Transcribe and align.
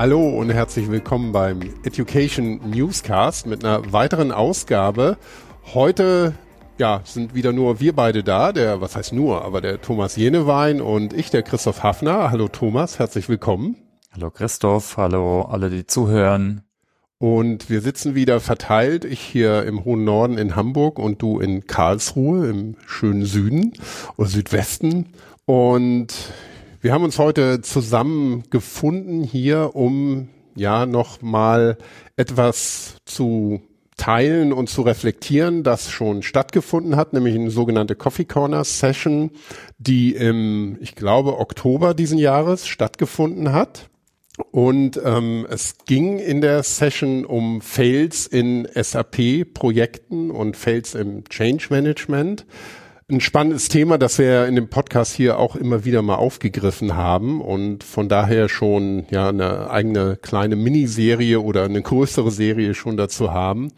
Hallo 0.00 0.30
und 0.30 0.48
herzlich 0.48 0.90
willkommen 0.90 1.30
beim 1.30 1.60
Education 1.84 2.70
Newscast 2.70 3.46
mit 3.46 3.66
einer 3.66 3.92
weiteren 3.92 4.32
Ausgabe. 4.32 5.18
Heute 5.74 6.32
ja, 6.78 7.02
sind 7.04 7.34
wieder 7.34 7.52
nur 7.52 7.80
wir 7.80 7.94
beide 7.94 8.24
da, 8.24 8.52
der, 8.52 8.80
was 8.80 8.96
heißt 8.96 9.12
nur, 9.12 9.44
aber 9.44 9.60
der 9.60 9.82
Thomas 9.82 10.16
Jenewein 10.16 10.80
und 10.80 11.12
ich, 11.12 11.28
der 11.28 11.42
Christoph 11.42 11.82
Hafner. 11.82 12.30
Hallo 12.30 12.48
Thomas, 12.48 12.98
herzlich 12.98 13.28
willkommen. 13.28 13.76
Hallo 14.10 14.30
Christoph, 14.30 14.96
hallo 14.96 15.42
alle, 15.42 15.68
die 15.68 15.86
zuhören. 15.86 16.62
Und 17.18 17.68
wir 17.68 17.82
sitzen 17.82 18.14
wieder 18.14 18.40
verteilt, 18.40 19.04
ich 19.04 19.20
hier 19.20 19.64
im 19.64 19.84
hohen 19.84 20.04
Norden 20.04 20.38
in 20.38 20.56
Hamburg 20.56 20.98
und 20.98 21.20
du 21.20 21.40
in 21.40 21.66
Karlsruhe 21.66 22.48
im 22.48 22.76
schönen 22.86 23.26
Süden 23.26 23.74
oder 24.16 24.30
Südwesten. 24.30 25.12
Und 25.44 26.14
wir 26.80 26.92
haben 26.92 27.04
uns 27.04 27.18
heute 27.18 27.60
zusammengefunden 27.60 29.22
hier, 29.22 29.74
um 29.74 30.28
ja 30.54 30.86
noch 30.86 31.20
mal 31.20 31.76
etwas 32.16 32.96
zu 33.04 33.60
teilen 33.96 34.54
und 34.54 34.70
zu 34.70 34.80
reflektieren, 34.80 35.62
das 35.62 35.90
schon 35.90 36.22
stattgefunden 36.22 36.96
hat, 36.96 37.12
nämlich 37.12 37.34
eine 37.34 37.50
sogenannte 37.50 37.96
Coffee 37.96 38.24
Corner 38.24 38.64
Session, 38.64 39.30
die 39.76 40.14
im, 40.14 40.78
ich 40.80 40.94
glaube, 40.94 41.38
Oktober 41.38 41.92
diesen 41.92 42.16
Jahres 42.16 42.66
stattgefunden 42.66 43.52
hat. 43.52 43.90
Und 44.52 44.98
ähm, 45.04 45.46
es 45.50 45.76
ging 45.84 46.18
in 46.18 46.40
der 46.40 46.62
Session 46.62 47.26
um 47.26 47.60
Fails 47.60 48.26
in 48.26 48.66
SAP-Projekten 48.74 50.30
und 50.30 50.56
Fails 50.56 50.94
im 50.94 51.24
Change 51.24 51.66
Management 51.68 52.46
ein 53.10 53.20
spannendes 53.20 53.68
Thema, 53.68 53.98
das 53.98 54.18
wir 54.18 54.46
in 54.46 54.54
dem 54.54 54.68
Podcast 54.68 55.14
hier 55.14 55.38
auch 55.38 55.56
immer 55.56 55.84
wieder 55.84 56.02
mal 56.02 56.14
aufgegriffen 56.14 56.96
haben 56.96 57.40
und 57.40 57.82
von 57.82 58.08
daher 58.08 58.48
schon 58.48 59.06
ja 59.10 59.28
eine 59.28 59.70
eigene 59.70 60.16
kleine 60.16 60.56
Miniserie 60.56 61.40
oder 61.40 61.64
eine 61.64 61.82
größere 61.82 62.30
Serie 62.30 62.74
schon 62.74 62.96
dazu 62.96 63.32
haben. 63.32 63.72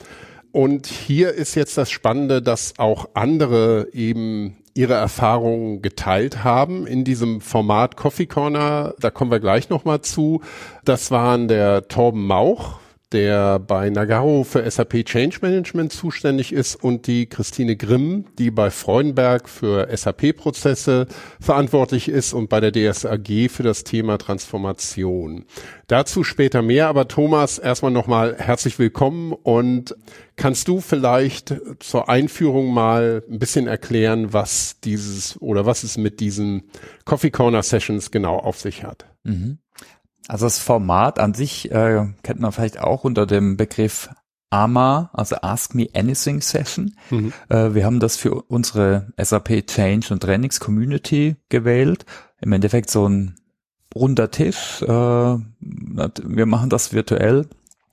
Und 0.52 0.86
hier 0.86 1.33
ist 1.33 1.55
jetzt 1.55 1.78
das 1.78 1.91
Spannende, 1.91 2.42
dass 2.42 2.74
auch 2.78 3.08
andere 3.14 3.89
eben 3.92 4.56
ihre 4.74 4.94
Erfahrungen 4.94 5.80
geteilt 5.80 6.44
haben 6.44 6.86
in 6.86 7.05
diesem 7.05 7.41
Format 7.41 7.96
Coffee 7.96 8.27
Corner. 8.27 8.94
Da 9.00 9.11
kommen 9.11 9.30
wir 9.30 9.41
gleich 9.41 9.70
nochmal 9.70 10.02
zu. 10.02 10.42
Das 10.84 11.11
waren 11.11 11.48
der 11.48 11.89
Torben 11.89 12.27
Mauch 12.27 12.81
der 13.12 13.58
bei 13.58 13.91
Nagaro 13.91 14.44
für 14.44 14.68
SAP 14.68 15.05
Change 15.05 15.38
Management 15.42 15.92
zuständig 15.92 16.52
ist 16.52 16.77
und 16.77 17.06
die 17.06 17.27
Christine 17.27 17.77
Grimm, 17.77 18.27
die 18.38 18.50
bei 18.50 18.70
Freudenberg 18.70 19.48
für 19.48 19.88
SAP-Prozesse 19.94 21.06
verantwortlich 21.40 22.08
ist 22.08 22.33
und 22.33 22.48
bei 22.48 22.60
der 22.60 22.72
DSAG 22.72 23.50
für 23.50 23.62
das 23.62 23.84
Thema 23.84 24.18
Transformation. 24.18 25.44
Dazu 25.86 26.24
später 26.24 26.62
mehr, 26.62 26.88
aber 26.88 27.08
Thomas, 27.08 27.58
erstmal 27.58 27.92
nochmal 27.92 28.36
herzlich 28.38 28.78
willkommen 28.78 29.33
und 29.33 29.94
kannst 30.36 30.68
du 30.68 30.80
vielleicht 30.80 31.55
zur 31.80 32.08
Einführung 32.08 32.72
mal 32.72 33.22
ein 33.30 33.38
bisschen 33.38 33.66
erklären, 33.66 34.33
was 34.33 34.80
dieses 34.80 35.40
oder 35.40 35.66
was 35.66 35.83
es 35.83 35.98
mit 35.98 36.20
diesen 36.20 36.62
Coffee 37.05 37.30
Corner 37.30 37.62
Sessions 37.62 38.10
genau 38.10 38.38
auf 38.38 38.58
sich 38.58 38.84
hat? 38.84 39.06
Mhm. 39.24 39.58
Also 40.28 40.46
das 40.46 40.58
Format 40.58 41.18
an 41.18 41.34
sich 41.34 41.70
äh, 41.70 42.06
kennt 42.22 42.40
man 42.40 42.52
vielleicht 42.52 42.78
auch 42.78 43.04
unter 43.04 43.26
dem 43.26 43.56
Begriff 43.56 44.10
AMA, 44.50 45.10
also 45.12 45.36
Ask 45.40 45.74
Me 45.74 45.88
Anything 45.94 46.40
Session. 46.40 46.94
Mhm. 47.10 47.32
Äh, 47.48 47.74
wir 47.74 47.84
haben 47.84 48.00
das 48.00 48.16
für 48.16 48.42
unsere 48.42 49.12
SAP 49.16 49.66
Change 49.66 50.12
und 50.12 50.22
Trainings 50.22 50.60
Community 50.60 51.36
gewählt. 51.48 52.04
Im 52.40 52.52
Endeffekt 52.52 52.90
so 52.90 53.08
ein 53.08 53.36
runder 53.94 54.30
Tisch. 54.30 54.82
Äh, 54.82 54.86
wir 54.86 56.46
machen 56.46 56.70
das 56.70 56.92
virtuell 56.92 57.48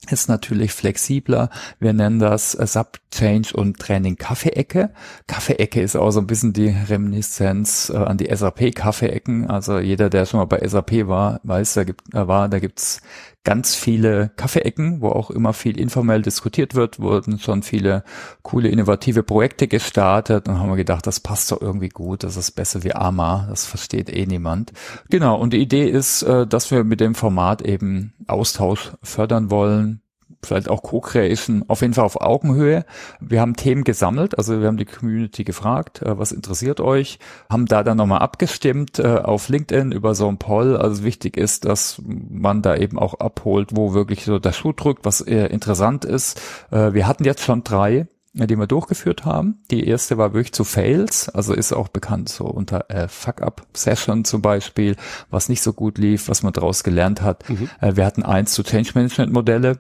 ist 0.10 0.30
natürlich 0.30 0.72
flexibler. 0.74 1.50
Wir 1.80 1.94
nennen 1.94 2.20
das 2.20 2.54
Sub 2.54 3.00
Change 3.12 3.54
und 3.56 3.80
Training 3.80 4.18
Kaffeeecke. 4.18 4.92
Kaffeeecke 5.28 5.82
ist 5.82 5.96
auch 5.96 6.12
so 6.12 6.20
ein 6.20 6.28
bisschen 6.28 6.54
die 6.54 6.70
Reminiszenz 6.70 7.90
äh, 7.90 7.98
an 7.98 8.18
die 8.18 8.34
SAP 8.34 8.76
Kaffeeecken. 8.76 9.50
Also 9.50 9.80
jeder, 9.80 10.10
der 10.10 10.26
schon 10.26 10.40
mal 10.40 10.46
bei 10.46 10.66
SAP 10.68 11.08
war, 11.08 11.40
weiß, 11.44 11.74
da 11.74 11.84
gibt, 11.84 12.14
äh, 12.14 12.28
war, 12.28 12.50
da 12.50 12.60
gibt's 12.60 13.02
ganz 13.44 13.74
viele 13.74 14.32
Kaffeeecken, 14.36 15.02
wo 15.02 15.10
auch 15.10 15.32
immer 15.32 15.54
viel 15.54 15.80
informell 15.80 16.22
diskutiert 16.22 16.76
wird, 16.76 17.00
wurden 17.00 17.40
schon 17.40 17.64
viele 17.64 18.04
coole, 18.44 18.70
innovative 18.70 19.24
Projekte 19.24 19.68
gestartet 19.68 20.48
und 20.48 20.60
haben 20.60 20.70
wir 20.70 20.76
gedacht, 20.76 21.08
das 21.08 21.20
passt 21.20 21.52
doch 21.52 21.62
irgendwie 21.62 21.90
gut, 21.90 22.24
das 22.24 22.38
ist 22.38 22.52
besser 22.52 22.84
wie 22.84 22.94
AMA, 22.94 23.48
das 23.50 23.66
versteht 23.66 24.16
eh 24.16 24.26
niemand. 24.26 24.74
Genau, 25.10 25.40
und 25.40 25.54
die 25.54 25.62
Idee 25.62 25.90
ist, 25.90 26.22
äh, 26.24 26.46
dass 26.46 26.70
wir 26.70 26.84
mit 26.84 27.00
dem 27.00 27.16
Format 27.16 27.62
eben 27.62 28.14
Austausch 28.28 28.92
fördern 29.02 29.50
wollen, 29.50 30.02
vielleicht 30.44 30.70
auch 30.70 30.84
Co-Creation, 30.84 31.66
auf 31.68 31.82
jeden 31.82 31.94
Fall 31.94 32.06
auf 32.06 32.22
Augenhöhe. 32.22 32.86
Wir 33.20 33.42
haben 33.42 33.56
Themen 33.56 33.84
gesammelt, 33.84 34.38
also 34.38 34.60
wir 34.60 34.68
haben 34.68 34.78
die 34.78 34.86
Community 34.86 35.44
gefragt, 35.44 36.02
äh, 36.02 36.18
was 36.18 36.32
interessiert 36.32 36.80
euch, 36.80 37.20
haben 37.50 37.66
da 37.66 37.84
dann 37.84 37.98
nochmal 37.98 38.20
abgestimmt 38.20 39.00
äh, 39.00 39.18
auf 39.18 39.50
LinkedIn 39.50 39.92
über 39.92 40.16
so 40.16 40.28
ein 40.28 40.38
Poll. 40.38 40.78
Also 40.78 41.04
wichtig 41.04 41.38
ist, 41.38 41.66
dass 41.66 42.02
man 42.06 42.62
da 42.62 42.76
eben 42.76 42.98
auch 42.98 43.16
abholt, 43.16 43.72
wo 43.74 43.94
wirklich 43.94 44.26
so 44.26 44.40
der 44.40 44.54
Schuh 44.54 44.74
drückt, 44.74 45.06
was 45.06 45.22
eher 45.22 45.52
interessant 45.52 46.06
ist. 46.06 46.42
Äh, 46.72 46.94
wir 46.94 47.08
hatten 47.08 47.26
jetzt 47.26 47.44
schon 47.44 47.64
drei 47.64 48.08
die 48.34 48.56
wir 48.56 48.68
durchgeführt 48.68 49.26
haben. 49.26 49.60
Die 49.72 49.88
erste 49.88 50.18
war 50.18 50.34
wirklich 50.34 50.54
zu 50.54 50.64
Fails, 50.64 51.30
also 51.30 51.54
ist 51.54 51.74
auch 51.74 51.88
bekannt 51.88 52.30
so 52.30 52.46
unter 52.46 52.90
äh, 52.90 53.08
Fuck-Up-Session 53.08 54.26
zum 54.26 54.42
Beispiel, 54.42 54.96
was 55.30 55.50
nicht 55.50 55.62
so 55.62 55.74
gut 55.74 55.98
lief, 55.98 56.30
was 56.30 56.44
man 56.44 56.54
daraus 56.54 56.84
gelernt 56.84 57.22
hat. 57.22 57.50
Mhm. 57.50 57.70
Äh, 57.82 57.96
wir 57.96 58.06
hatten 58.06 58.24
eins 58.24 58.54
zu 58.54 58.64
Change-Management-Modelle, 58.64 59.72
äh, 59.72 59.76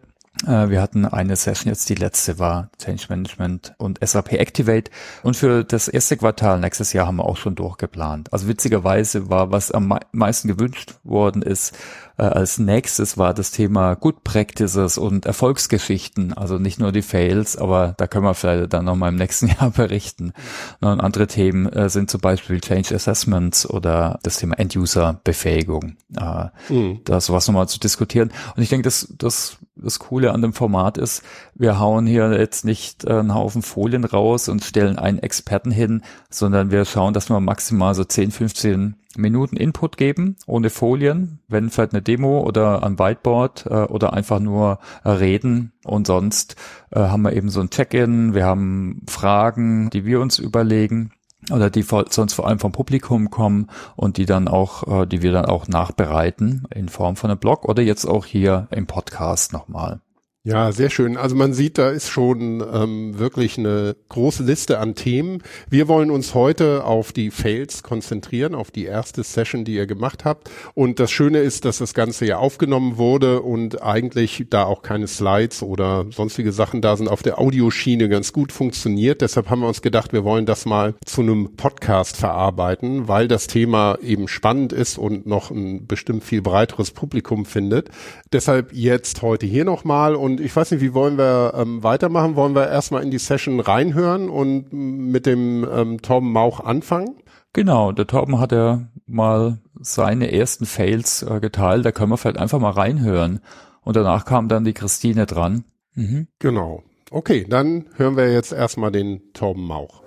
wir 0.45 0.81
hatten 0.81 1.05
eine 1.05 1.35
Session 1.35 1.69
jetzt, 1.69 1.89
die 1.89 1.95
letzte 1.95 2.39
war 2.39 2.69
Change 2.81 3.05
Management 3.09 3.73
und 3.77 3.99
SAP 4.01 4.33
Activate. 4.33 4.89
Und 5.23 5.35
für 5.35 5.63
das 5.63 5.87
erste 5.87 6.17
Quartal 6.17 6.59
nächstes 6.59 6.93
Jahr 6.93 7.07
haben 7.07 7.17
wir 7.17 7.25
auch 7.25 7.37
schon 7.37 7.55
durchgeplant. 7.55 8.31
Also 8.31 8.47
witzigerweise 8.47 9.29
war, 9.29 9.51
was 9.51 9.71
am 9.71 9.99
meisten 10.11 10.47
gewünscht 10.47 10.95
worden 11.03 11.41
ist, 11.41 11.75
äh, 12.19 12.23
als 12.23 12.59
nächstes 12.59 13.17
war 13.17 13.33
das 13.33 13.51
Thema 13.51 13.95
Good 13.95 14.23
Practices 14.23 14.97
und 14.97 15.25
Erfolgsgeschichten. 15.25 16.33
Also 16.33 16.57
nicht 16.57 16.79
nur 16.79 16.91
die 16.91 17.01
Fails, 17.01 17.55
aber 17.55 17.95
da 17.97 18.07
können 18.07 18.25
wir 18.25 18.33
vielleicht 18.33 18.73
dann 18.73 18.85
nochmal 18.85 19.09
im 19.09 19.15
nächsten 19.15 19.47
Jahr 19.59 19.71
berichten. 19.71 20.33
Und 20.81 20.99
andere 20.99 21.27
Themen 21.27 21.67
äh, 21.67 21.89
sind 21.89 22.11
zum 22.11 22.19
Beispiel 22.19 22.59
Change 22.59 22.93
Assessments 22.93 23.67
oder 23.67 24.19
das 24.23 24.37
Thema 24.37 24.59
End-User-Befähigung. 24.59 25.95
Äh, 26.17 26.45
mhm. 26.69 26.99
Da 27.05 27.21
sowas 27.21 27.47
nochmal 27.47 27.69
zu 27.69 27.79
diskutieren. 27.79 28.31
Und 28.55 28.63
ich 28.63 28.69
denke, 28.69 28.83
das, 28.83 29.13
das 29.17 29.57
das 29.81 29.99
Coole 29.99 30.33
an 30.33 30.41
dem 30.41 30.53
Format 30.53 30.97
ist, 30.97 31.23
wir 31.55 31.79
hauen 31.79 32.05
hier 32.05 32.37
jetzt 32.37 32.65
nicht 32.65 33.05
äh, 33.05 33.13
einen 33.13 33.33
Haufen 33.33 33.61
Folien 33.61 34.05
raus 34.05 34.49
und 34.49 34.63
stellen 34.63 34.97
einen 34.97 35.19
Experten 35.19 35.71
hin, 35.71 36.03
sondern 36.29 36.71
wir 36.71 36.85
schauen, 36.85 37.13
dass 37.13 37.29
wir 37.29 37.39
maximal 37.39 37.95
so 37.95 38.03
10, 38.03 38.31
15 38.31 38.95
Minuten 39.17 39.57
Input 39.57 39.97
geben, 39.97 40.35
ohne 40.45 40.69
Folien, 40.69 41.39
wenn 41.47 41.69
vielleicht 41.69 41.93
eine 41.93 42.01
Demo 42.01 42.41
oder 42.41 42.83
ein 42.83 42.99
Whiteboard 42.99 43.65
äh, 43.65 43.83
oder 43.85 44.13
einfach 44.13 44.39
nur 44.39 44.79
reden. 45.03 45.71
Und 45.83 46.07
sonst 46.07 46.55
äh, 46.91 46.99
haben 46.99 47.23
wir 47.23 47.33
eben 47.33 47.49
so 47.49 47.59
ein 47.59 47.69
Check-in, 47.69 48.33
wir 48.33 48.45
haben 48.45 49.01
Fragen, 49.07 49.89
die 49.89 50.05
wir 50.05 50.21
uns 50.21 50.39
überlegen 50.39 51.11
oder 51.51 51.69
die 51.69 51.83
sonst 51.83 52.33
vor 52.33 52.47
allem 52.47 52.59
vom 52.59 52.71
Publikum 52.71 53.29
kommen 53.29 53.67
und 53.95 54.17
die 54.17 54.25
dann 54.25 54.47
auch, 54.47 55.01
äh, 55.01 55.05
die 55.05 55.21
wir 55.21 55.31
dann 55.31 55.45
auch 55.45 55.67
nachbereiten 55.67 56.67
in 56.73 56.89
Form 56.89 57.15
von 57.15 57.29
einem 57.29 57.39
Blog 57.39 57.65
oder 57.65 57.81
jetzt 57.83 58.05
auch 58.05 58.25
hier 58.25 58.67
im 58.71 58.87
Podcast 58.87 59.53
nochmal. 59.53 60.01
Ja, 60.49 60.71
sehr 60.71 60.89
schön. 60.89 61.15
Also 61.15 61.35
man 61.35 61.53
sieht, 61.53 61.77
da 61.77 61.91
ist 61.91 62.09
schon 62.09 62.63
ähm, 62.73 63.19
wirklich 63.19 63.59
eine 63.59 63.95
große 64.09 64.41
Liste 64.41 64.79
an 64.79 64.95
Themen. 64.95 65.43
Wir 65.69 65.87
wollen 65.87 66.09
uns 66.09 66.33
heute 66.33 66.85
auf 66.85 67.11
die 67.11 67.29
Fails 67.29 67.83
konzentrieren, 67.83 68.55
auf 68.55 68.71
die 68.71 68.85
erste 68.85 69.21
Session, 69.21 69.63
die 69.63 69.75
ihr 69.75 69.85
gemacht 69.85 70.25
habt. 70.25 70.49
Und 70.73 70.99
das 70.99 71.11
Schöne 71.11 71.37
ist, 71.37 71.65
dass 71.65 71.77
das 71.77 71.93
Ganze 71.93 72.25
ja 72.25 72.39
aufgenommen 72.39 72.97
wurde 72.97 73.43
und 73.43 73.83
eigentlich 73.83 74.43
da 74.49 74.63
auch 74.63 74.81
keine 74.81 75.07
Slides 75.07 75.61
oder 75.61 76.07
sonstige 76.09 76.51
Sachen 76.51 76.81
da 76.81 76.97
sind, 76.97 77.09
auf 77.09 77.21
der 77.21 77.37
Audioschiene 77.37 78.09
ganz 78.09 78.33
gut 78.33 78.51
funktioniert. 78.51 79.21
Deshalb 79.21 79.51
haben 79.51 79.61
wir 79.61 79.67
uns 79.67 79.83
gedacht, 79.83 80.13
wir 80.13 80.23
wollen 80.23 80.47
das 80.47 80.65
mal 80.65 80.95
zu 81.05 81.21
einem 81.21 81.57
Podcast 81.57 82.17
verarbeiten, 82.17 83.07
weil 83.07 83.27
das 83.27 83.45
Thema 83.45 83.99
eben 84.01 84.27
spannend 84.27 84.73
ist 84.73 84.97
und 84.97 85.27
noch 85.27 85.51
ein 85.51 85.85
bestimmt 85.85 86.23
viel 86.23 86.41
breiteres 86.41 86.89
Publikum 86.89 87.45
findet. 87.45 87.89
Deshalb 88.33 88.73
jetzt 88.73 89.21
heute 89.21 89.45
hier 89.45 89.63
nochmal 89.63 90.15
und 90.15 90.38
und 90.39 90.45
ich 90.45 90.55
weiß 90.55 90.71
nicht, 90.71 90.81
wie 90.81 90.93
wollen 90.93 91.17
wir 91.17 91.53
ähm, 91.55 91.83
weitermachen? 91.83 92.35
Wollen 92.35 92.55
wir 92.55 92.67
erstmal 92.67 93.03
in 93.03 93.11
die 93.11 93.19
Session 93.19 93.59
reinhören 93.59 94.29
und 94.29 94.71
mit 94.71 95.25
dem 95.25 95.67
ähm, 95.71 96.01
Torben 96.01 96.31
Mauch 96.31 96.61
anfangen? 96.61 97.17
Genau, 97.53 97.91
der 97.91 98.07
Torben 98.07 98.39
hat 98.39 98.51
ja 98.51 98.87
mal 99.05 99.59
seine 99.79 100.31
ersten 100.31 100.65
Fails 100.65 101.23
äh, 101.23 101.39
geteilt. 101.39 101.85
Da 101.85 101.91
können 101.91 102.11
wir 102.11 102.17
vielleicht 102.17 102.37
einfach 102.37 102.59
mal 102.59 102.71
reinhören. 102.71 103.41
Und 103.81 103.95
danach 103.95 104.25
kam 104.25 104.47
dann 104.47 104.63
die 104.63 104.73
Christine 104.73 105.25
dran. 105.25 105.65
Mhm. 105.95 106.27
Genau. 106.39 106.83
Okay, 107.11 107.45
dann 107.49 107.85
hören 107.95 108.17
wir 108.17 108.31
jetzt 108.31 108.53
erstmal 108.53 108.91
den 108.91 109.33
Torben 109.33 109.63
Mauch. 109.63 110.03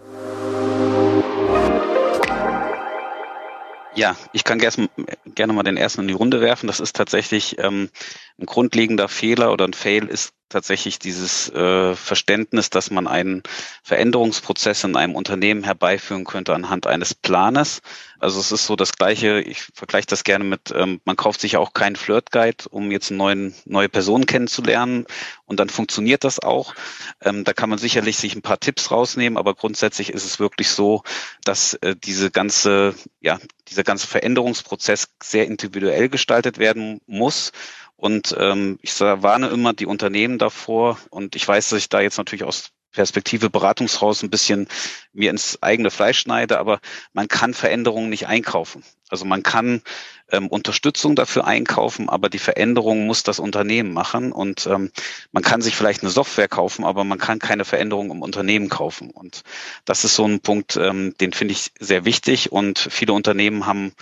Ja, 3.95 4.17
ich 4.33 4.45
kann 4.45 4.59
gerne 4.59 5.53
mal 5.53 5.63
den 5.63 5.77
ersten 5.77 6.03
in 6.03 6.09
die 6.09 6.15
Runde 6.15 6.41
werfen. 6.41 6.67
Das 6.67 6.81
ist 6.81 6.97
tatsächlich 6.97 7.59
ähm, 7.59 7.91
ein 8.39 8.47
grundlegender 8.47 9.07
Fehler 9.09 9.53
oder 9.53 9.67
ein 9.67 9.75
Fail 9.75 10.07
ist 10.07 10.33
tatsächlich 10.49 10.99
dieses 10.99 11.51
äh, 11.51 11.95
Verständnis, 11.95 12.71
dass 12.71 12.91
man 12.91 13.07
einen 13.07 13.43
Veränderungsprozess 13.83 14.85
in 14.85 14.97
einem 14.97 15.15
Unternehmen 15.15 15.65
herbeiführen 15.65 16.25
könnte 16.25 16.55
anhand 16.55 16.87
eines 16.87 17.15
Planes. 17.15 17.83
Also 18.23 18.39
es 18.39 18.53
ist 18.53 18.67
so 18.67 18.77
das 18.77 18.93
Gleiche, 18.93 19.41
ich 19.41 19.63
vergleiche 19.75 20.07
das 20.07 20.23
gerne 20.23 20.45
mit, 20.45 20.73
ähm, 20.73 21.01
man 21.05 21.17
kauft 21.17 21.41
sich 21.41 21.57
auch 21.57 21.73
keinen 21.73 21.97
Flirt-Guide, 21.97 22.69
um 22.71 22.93
jetzt 22.93 23.11
einen 23.11 23.19
neuen, 23.19 23.55
neue 23.65 23.89
Personen 23.89 24.27
kennenzulernen. 24.27 25.07
Und 25.45 25.59
dann 25.59 25.69
funktioniert 25.69 26.23
das 26.23 26.39
auch. 26.39 26.75
Ähm, 27.21 27.43
da 27.43 27.53
kann 27.53 27.69
man 27.69 27.81
sicherlich 27.81 28.19
sich 28.19 28.37
ein 28.37 28.43
paar 28.43 28.61
Tipps 28.61 28.93
rausnehmen, 28.93 29.37
aber 29.37 29.55
grundsätzlich 29.55 30.11
ist 30.11 30.25
es 30.25 30.39
wirklich 30.39 30.69
so, 30.69 31.03
dass 31.45 31.75
äh, 31.75 31.97
diese 31.97 32.31
ganze, 32.31 32.95
ja, 33.21 33.41
dieser 33.67 33.83
ganze 33.83 34.07
Veränderungsprozess 34.07 35.09
sehr 35.21 35.49
individuell 35.49 36.09
gestaltet 36.09 36.59
werden 36.59 37.01
muss. 37.07 37.51
Und 37.97 38.37
ähm, 38.39 38.79
ich 38.83 39.01
warne 39.01 39.49
immer 39.49 39.73
die 39.73 39.87
Unternehmen 39.87 40.39
davor. 40.39 40.97
Und 41.11 41.35
ich 41.35 41.47
weiß, 41.49 41.71
dass 41.71 41.79
ich 41.81 41.89
da 41.89 42.01
jetzt 42.01 42.19
natürlich 42.19 42.45
aus 42.45 42.71
Perspektive 42.93 43.51
Beratungshaus 43.51 44.23
ein 44.23 44.31
bisschen 44.31 44.69
mir 45.13 45.31
ins 45.31 45.63
eigene 45.63 45.91
Fleisch 45.91 46.21
schneide, 46.21 46.59
aber 46.59 46.81
man 47.13 47.29
kann 47.29 47.55
Veränderungen 47.55 48.11
nicht 48.11 48.27
einkaufen. 48.27 48.85
Also 49.09 49.25
man 49.27 49.43
kann 49.43 49.83
ähm, 50.31 50.49
Unterstützung 50.49 51.15
dafür 51.15 51.47
einkaufen, 51.47 52.09
aber 52.09 52.31
die 52.31 52.39
Veränderung 52.39 53.07
muss 53.07 53.23
das 53.23 53.39
Unternehmen 53.39 53.93
machen 53.93 54.33
und 54.33 54.67
ähm, 54.67 54.91
man 55.33 55.43
kann 55.43 55.61
sich 55.61 55.77
vielleicht 55.77 56.03
eine 56.03 56.11
Software 56.11 56.49
kaufen, 56.49 56.85
aber 56.85 57.05
man 57.05 57.19
kann 57.19 57.39
keine 57.39 57.65
Veränderung 57.67 58.11
im 58.11 58.23
Unternehmen 58.23 58.71
kaufen. 58.71 59.11
Und 59.11 59.43
das 59.85 60.05
ist 60.05 60.15
so 60.15 60.25
ein 60.25 60.41
Punkt, 60.41 60.77
ähm, 60.77 61.15
den 61.21 61.33
finde 61.35 61.53
ich 61.53 61.73
sehr 61.79 62.07
wichtig 62.07 62.53
und 62.53 62.79
viele 62.79 63.13
Unternehmen 63.13 63.67
haben 63.67 63.93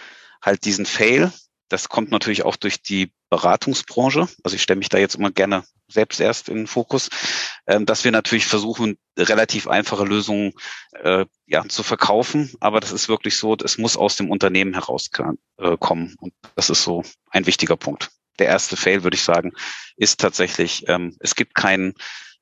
halt 0.41 0.65
diesen 0.65 0.87
Fail, 0.87 1.33
das 1.71 1.89
kommt 1.89 2.11
natürlich 2.11 2.45
auch 2.45 2.57
durch 2.57 2.83
die 2.83 3.13
Beratungsbranche. 3.31 4.29
Also 4.43 4.57
ich 4.57 4.63
stelle 4.63 4.79
mich 4.79 4.89
da 4.89 4.99
jetzt 4.99 5.15
immer 5.15 5.31
gerne 5.31 5.65
selbst 5.89 6.21
erst 6.21 6.49
in 6.49 6.57
den 6.57 6.67
Fokus, 6.67 7.09
ähm, 7.67 7.87
dass 7.87 8.05
wir 8.05 8.11
natürlich 8.11 8.47
versuchen, 8.47 8.99
relativ 9.17 9.69
einfache 9.69 10.05
Lösungen 10.05 10.53
äh, 11.03 11.25
ja, 11.47 11.67
zu 11.69 11.83
verkaufen. 11.83 12.53
Aber 12.61 12.81
das 12.81 12.93
ist 12.93 13.09
wirklich 13.09 13.39
so, 13.39 13.57
es 13.57 13.79
muss 13.79 13.97
aus 13.97 14.17
dem 14.17 14.31
Unternehmen 14.31 14.75
herauskommen. 14.75 15.39
Äh, 15.59 15.77
und 15.79 16.35
das 16.57 16.71
ist 16.71 16.83
so 16.83 17.05
ein 17.31 17.47
wichtiger 17.47 17.77
Punkt. 17.77 18.11
Der 18.41 18.49
erste 18.49 18.77
Fail, 18.77 19.05
würde 19.05 19.15
ich 19.15 19.23
sagen, 19.23 19.53
ist 19.97 20.21
tatsächlich, 20.21 20.89
ähm, 20.89 21.17
es 21.21 21.37
gibt 21.37 21.55
keinen 21.55 21.95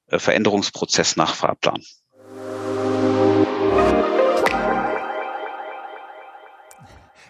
äh, 0.06 0.18
Veränderungsprozess 0.18 1.16
nach 1.16 1.34
Fahrplan. 1.34 1.82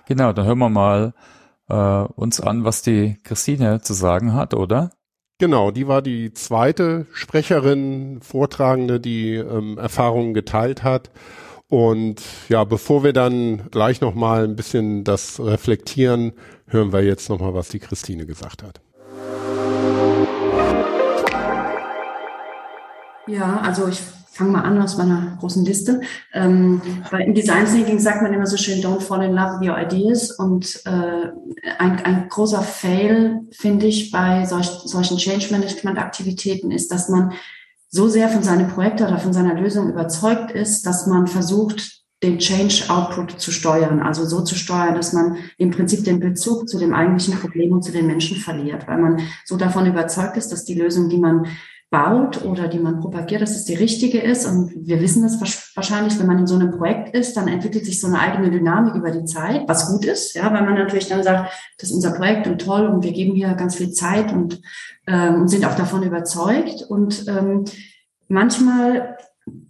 Genau, 0.06 0.32
dann 0.32 0.46
hören 0.46 0.58
wir 0.58 0.70
mal 0.70 1.12
äh, 1.68 1.74
uns 1.74 2.40
an, 2.40 2.64
was 2.64 2.82
die 2.82 3.18
Christine 3.24 3.80
zu 3.80 3.94
sagen 3.94 4.34
hat, 4.34 4.54
oder? 4.54 4.90
Genau, 5.38 5.70
die 5.70 5.86
war 5.86 6.02
die 6.02 6.32
zweite 6.32 7.06
Sprecherin, 7.12 8.20
Vortragende, 8.22 8.98
die 8.98 9.34
ähm, 9.34 9.78
Erfahrungen 9.78 10.34
geteilt 10.34 10.82
hat. 10.82 11.10
Und 11.68 12.22
ja, 12.48 12.64
bevor 12.64 13.04
wir 13.04 13.12
dann 13.12 13.70
gleich 13.70 14.00
nochmal 14.00 14.44
ein 14.44 14.56
bisschen 14.56 15.04
das 15.04 15.38
reflektieren, 15.38 16.32
hören 16.66 16.92
wir 16.92 17.04
jetzt 17.04 17.28
nochmal, 17.28 17.54
was 17.54 17.68
die 17.68 17.78
Christine 17.78 18.26
gesagt 18.26 18.62
hat. 18.62 18.80
Ja, 23.28 23.60
also 23.60 23.86
ich 23.86 24.00
fange 24.38 24.52
mal 24.52 24.62
an 24.62 24.80
aus 24.80 24.96
meiner 24.96 25.36
großen 25.40 25.64
Liste. 25.64 26.00
Ähm, 26.32 26.80
weil 27.10 27.22
im 27.22 27.34
Design 27.34 27.66
Thinking 27.66 27.98
sagt 27.98 28.22
man 28.22 28.32
immer 28.32 28.46
so 28.46 28.56
schön, 28.56 28.80
don't 28.80 29.00
fall 29.00 29.24
in 29.24 29.32
love 29.32 29.60
with 29.60 29.68
your 29.68 29.76
ideas. 29.76 30.30
Und 30.30 30.80
äh, 30.86 31.30
ein, 31.78 32.04
ein 32.04 32.28
großer 32.28 32.62
Fail, 32.62 33.40
finde 33.50 33.86
ich, 33.86 34.12
bei 34.12 34.46
solch, 34.46 34.68
solchen 34.84 35.18
Change 35.18 35.48
Management 35.50 35.98
Aktivitäten 35.98 36.70
ist, 36.70 36.92
dass 36.92 37.08
man 37.08 37.32
so 37.88 38.08
sehr 38.08 38.28
von 38.28 38.42
seinem 38.42 38.68
Projekt 38.68 39.00
oder 39.00 39.18
von 39.18 39.32
seiner 39.32 39.54
Lösung 39.54 39.90
überzeugt 39.90 40.52
ist, 40.52 40.86
dass 40.86 41.06
man 41.06 41.26
versucht, 41.26 41.98
den 42.22 42.38
Change 42.38 42.84
Output 42.88 43.40
zu 43.40 43.52
steuern, 43.52 44.00
also 44.00 44.24
so 44.24 44.42
zu 44.42 44.56
steuern, 44.56 44.94
dass 44.94 45.12
man 45.12 45.36
im 45.56 45.70
Prinzip 45.70 46.04
den 46.04 46.18
Bezug 46.18 46.68
zu 46.68 46.78
dem 46.78 46.92
eigentlichen 46.92 47.38
Problem 47.38 47.72
und 47.72 47.82
zu 47.82 47.92
den 47.92 48.06
Menschen 48.06 48.36
verliert, 48.36 48.88
weil 48.88 48.98
man 48.98 49.20
so 49.44 49.56
davon 49.56 49.86
überzeugt 49.86 50.36
ist, 50.36 50.50
dass 50.50 50.64
die 50.64 50.74
Lösung, 50.74 51.08
die 51.08 51.18
man 51.18 51.46
baut 51.90 52.44
oder 52.44 52.68
die 52.68 52.78
man 52.78 53.00
propagiert, 53.00 53.40
dass 53.40 53.56
es 53.56 53.64
die 53.64 53.74
richtige 53.74 54.20
ist. 54.20 54.46
Und 54.46 54.72
wir 54.86 55.00
wissen 55.00 55.22
das 55.22 55.40
wahrscheinlich, 55.74 56.18
wenn 56.18 56.26
man 56.26 56.38
in 56.38 56.46
so 56.46 56.54
einem 56.54 56.70
Projekt 56.70 57.14
ist, 57.14 57.34
dann 57.36 57.48
entwickelt 57.48 57.86
sich 57.86 58.00
so 58.00 58.08
eine 58.08 58.20
eigene 58.20 58.50
Dynamik 58.50 58.94
über 58.94 59.10
die 59.10 59.24
Zeit, 59.24 59.62
was 59.66 59.88
gut 59.88 60.04
ist, 60.04 60.34
ja, 60.34 60.52
weil 60.52 60.64
man 60.64 60.74
natürlich 60.74 61.08
dann 61.08 61.22
sagt, 61.22 61.50
das 61.78 61.88
ist 61.88 61.94
unser 61.94 62.12
Projekt 62.12 62.46
und 62.46 62.60
toll 62.60 62.86
und 62.86 63.02
wir 63.02 63.12
geben 63.12 63.34
hier 63.34 63.54
ganz 63.54 63.76
viel 63.76 63.90
Zeit 63.92 64.32
und, 64.32 64.60
ähm, 65.06 65.48
sind 65.48 65.64
auch 65.64 65.76
davon 65.76 66.02
überzeugt. 66.02 66.82
Und 66.82 67.26
ähm, 67.26 67.64
manchmal 68.28 69.16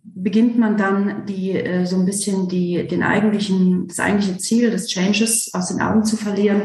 beginnt 0.03 0.59
man 0.59 0.77
dann 0.77 1.27
die 1.27 1.53
äh, 1.53 1.87
so 1.87 1.97
ein 1.97 2.05
bisschen 2.05 2.49
die 2.49 2.89
den 2.89 3.05
eigentlichen 3.05 3.87
das 3.87 4.01
eigentliche 4.01 4.39
Ziel 4.39 4.71
des 4.71 4.89
Changes 4.89 5.51
aus 5.55 5.69
den 5.69 5.81
Augen 5.81 6.05
zu 6.05 6.17
verlieren. 6.17 6.63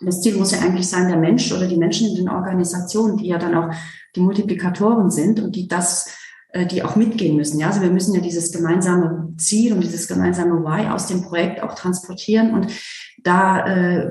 Das 0.00 0.20
Ziel 0.20 0.36
muss 0.36 0.52
ja 0.52 0.60
eigentlich 0.60 0.88
sein, 0.88 1.08
der 1.08 1.16
Mensch 1.16 1.52
oder 1.52 1.66
die 1.66 1.76
Menschen 1.76 2.08
in 2.08 2.16
den 2.16 2.28
Organisationen, 2.28 3.16
die 3.16 3.28
ja 3.28 3.38
dann 3.38 3.54
auch 3.54 3.74
die 4.14 4.20
Multiplikatoren 4.20 5.10
sind 5.10 5.40
und 5.40 5.56
die 5.56 5.68
das, 5.68 6.08
äh, 6.50 6.66
die 6.66 6.82
auch 6.82 6.96
mitgehen 6.96 7.36
müssen. 7.36 7.58
Ja, 7.58 7.68
also 7.68 7.80
wir 7.80 7.90
müssen 7.90 8.14
ja 8.14 8.20
dieses 8.20 8.52
gemeinsame 8.52 9.34
Ziel 9.38 9.72
und 9.72 9.82
dieses 9.82 10.08
gemeinsame 10.08 10.62
Why 10.64 10.88
aus 10.88 11.06
dem 11.06 11.22
Projekt 11.22 11.62
auch 11.62 11.74
transportieren 11.74 12.54
und 12.54 12.68
da 13.22 13.66
äh, 13.66 14.10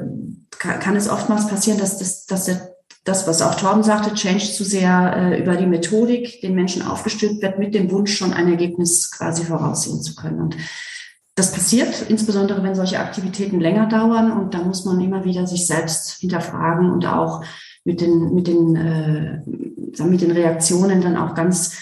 kann, 0.58 0.80
kann 0.80 0.96
es 0.96 1.10
oftmals 1.10 1.48
passieren, 1.48 1.80
dass 1.80 1.98
das, 1.98 2.26
dass 2.26 2.46
der 2.46 2.76
das, 3.06 3.28
was 3.28 3.44
auch 3.44 3.56
Torben 3.56 3.84
sagte, 3.84 4.14
Change 4.16 4.52
zu 4.52 4.64
sehr 4.64 5.16
äh, 5.16 5.40
über 5.40 5.56
die 5.56 5.68
Methodik 5.68 6.42
den 6.42 6.56
Menschen 6.56 6.81
aufgestülpt 6.81 7.42
wird, 7.42 7.60
mit 7.60 7.76
dem 7.76 7.92
Wunsch, 7.92 8.18
schon 8.18 8.34
ein 8.34 8.50
Ergebnis 8.50 9.12
quasi 9.12 9.44
voraussehen 9.44 10.02
zu 10.02 10.16
können. 10.16 10.42
Und 10.42 10.58
das 11.36 11.52
passiert, 11.52 12.06
insbesondere 12.08 12.64
wenn 12.64 12.76
solche 12.76 13.00
Aktivitäten 13.00 13.60
länger 13.60 13.88
dauern. 13.88 14.32
Und 14.32 14.54
da 14.54 14.64
muss 14.64 14.86
man 14.86 15.02
immer 15.02 15.26
wieder 15.26 15.46
sich 15.46 15.68
selbst 15.68 16.20
hinterfragen 16.22 16.90
und 16.90 17.06
auch 17.06 17.44
mit 17.84 18.00
den, 18.00 18.34
mit 18.34 18.48
den, 18.48 18.76
äh, 18.76 19.42
mit 20.04 20.22
den 20.22 20.32
Reaktionen 20.32 21.02
dann 21.02 21.18
auch 21.18 21.36
ganz, 21.36 21.78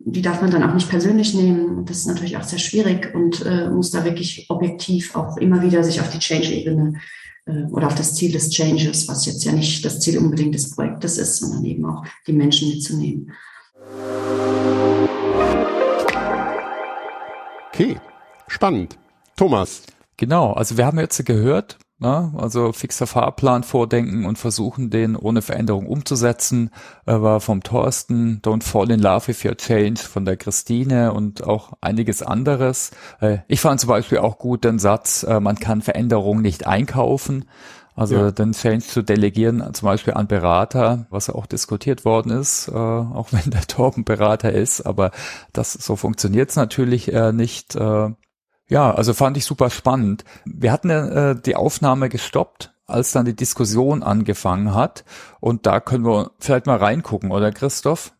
die 0.00 0.22
darf 0.22 0.42
man 0.42 0.50
dann 0.50 0.64
auch 0.64 0.74
nicht 0.74 0.90
persönlich 0.90 1.34
nehmen. 1.34 1.86
Das 1.86 1.98
ist 1.98 2.06
natürlich 2.06 2.36
auch 2.36 2.42
sehr 2.42 2.58
schwierig 2.58 3.14
und 3.14 3.46
äh, 3.46 3.70
muss 3.70 3.92
da 3.92 4.04
wirklich 4.04 4.46
objektiv 4.50 5.14
auch 5.14 5.36
immer 5.36 5.62
wieder 5.62 5.84
sich 5.84 6.00
auf 6.00 6.10
die 6.10 6.18
Change-Ebene 6.18 6.94
äh, 7.46 7.62
oder 7.70 7.86
auf 7.86 7.94
das 7.94 8.14
Ziel 8.14 8.32
des 8.32 8.50
Changes, 8.50 9.06
was 9.06 9.24
jetzt 9.24 9.44
ja 9.44 9.52
nicht 9.52 9.84
das 9.84 10.00
Ziel 10.00 10.18
unbedingt 10.18 10.54
des 10.54 10.74
Projektes 10.74 11.16
ist, 11.16 11.38
sondern 11.38 11.64
eben 11.64 11.86
auch 11.86 12.04
die 12.26 12.32
Menschen 12.32 12.68
mitzunehmen. 12.68 13.32
Okay, 17.72 17.96
spannend. 18.48 18.98
Thomas. 19.36 19.82
Genau, 20.16 20.52
also 20.52 20.78
wir 20.78 20.86
haben 20.86 20.98
jetzt 20.98 21.24
gehört, 21.26 21.78
na, 21.98 22.32
ne? 22.32 22.42
also 22.42 22.72
fixer 22.72 23.06
Fahrplan 23.06 23.62
vordenken 23.62 24.26
und 24.26 24.38
versuchen, 24.38 24.90
den 24.90 25.16
ohne 25.16 25.40
Veränderung 25.40 25.86
umzusetzen, 25.86 26.70
äh, 27.06 27.12
war 27.12 27.40
vom 27.40 27.62
Thorsten, 27.62 28.40
Don't 28.42 28.62
Fall 28.62 28.90
in 28.90 29.00
Love 29.00 29.28
with 29.28 29.44
Your 29.44 29.56
Change 29.56 30.00
von 30.00 30.24
der 30.24 30.36
Christine 30.36 31.12
und 31.12 31.44
auch 31.44 31.72
einiges 31.80 32.22
anderes. 32.22 32.90
Äh, 33.20 33.38
ich 33.48 33.60
fand 33.60 33.80
zum 33.80 33.88
Beispiel 33.88 34.18
auch 34.18 34.38
gut 34.38 34.64
den 34.64 34.78
Satz, 34.78 35.22
äh, 35.22 35.40
man 35.40 35.56
kann 35.56 35.80
Veränderungen 35.80 36.42
nicht 36.42 36.66
einkaufen. 36.66 37.46
Also 37.94 38.16
ja. 38.16 38.30
den 38.30 38.52
Change 38.52 38.84
zu 38.84 39.00
delegieren, 39.00 39.72
zum 39.72 39.86
Beispiel 39.86 40.12
an 40.12 40.26
Berater, 40.26 41.06
was 41.08 41.30
auch 41.30 41.46
diskutiert 41.46 42.04
worden 42.04 42.30
ist, 42.30 42.68
äh, 42.68 42.74
auch 42.74 43.28
wenn 43.32 43.50
der 43.50 43.62
Torben 43.62 44.04
Berater 44.04 44.52
ist, 44.52 44.82
aber 44.82 45.12
das 45.54 45.72
so 45.72 45.96
funktioniert 45.96 46.50
es 46.50 46.56
natürlich 46.56 47.10
äh, 47.12 47.32
nicht. 47.32 47.74
Äh, 47.74 48.10
ja, 48.68 48.92
also 48.92 49.14
fand 49.14 49.36
ich 49.36 49.44
super 49.44 49.70
spannend. 49.70 50.24
Wir 50.44 50.72
hatten 50.72 50.90
äh, 50.90 51.36
die 51.40 51.56
Aufnahme 51.56 52.08
gestoppt, 52.08 52.72
als 52.86 53.12
dann 53.12 53.24
die 53.24 53.36
Diskussion 53.36 54.02
angefangen 54.02 54.74
hat. 54.74 55.04
Und 55.40 55.66
da 55.66 55.80
können 55.80 56.04
wir 56.04 56.32
vielleicht 56.38 56.66
mal 56.66 56.78
reingucken, 56.78 57.30
oder 57.30 57.52
Christoph? 57.52 58.12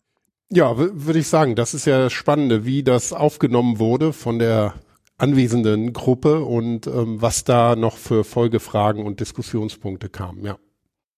Ja, 0.49 0.79
würde 0.79 1.19
ich 1.19 1.29
sagen, 1.29 1.57
das 1.57 1.75
ist 1.75 1.87
ja 1.87 1.99
das 1.99 2.13
Spannende, 2.13 2.65
wie 2.65 2.85
das 2.85 3.13
aufgenommen 3.13 3.81
wurde 3.81 4.13
von 4.13 4.39
der 4.39 4.75
anwesenden 5.19 5.93
Gruppe 5.93 6.45
und 6.45 6.87
ähm, 6.87 7.21
was 7.21 7.43
da 7.43 7.75
noch 7.75 7.97
für 7.97 8.23
Folgefragen 8.23 9.05
und 9.05 9.19
Diskussionspunkte 9.19 10.09
kamen, 10.09 10.45
ja. 10.45 10.57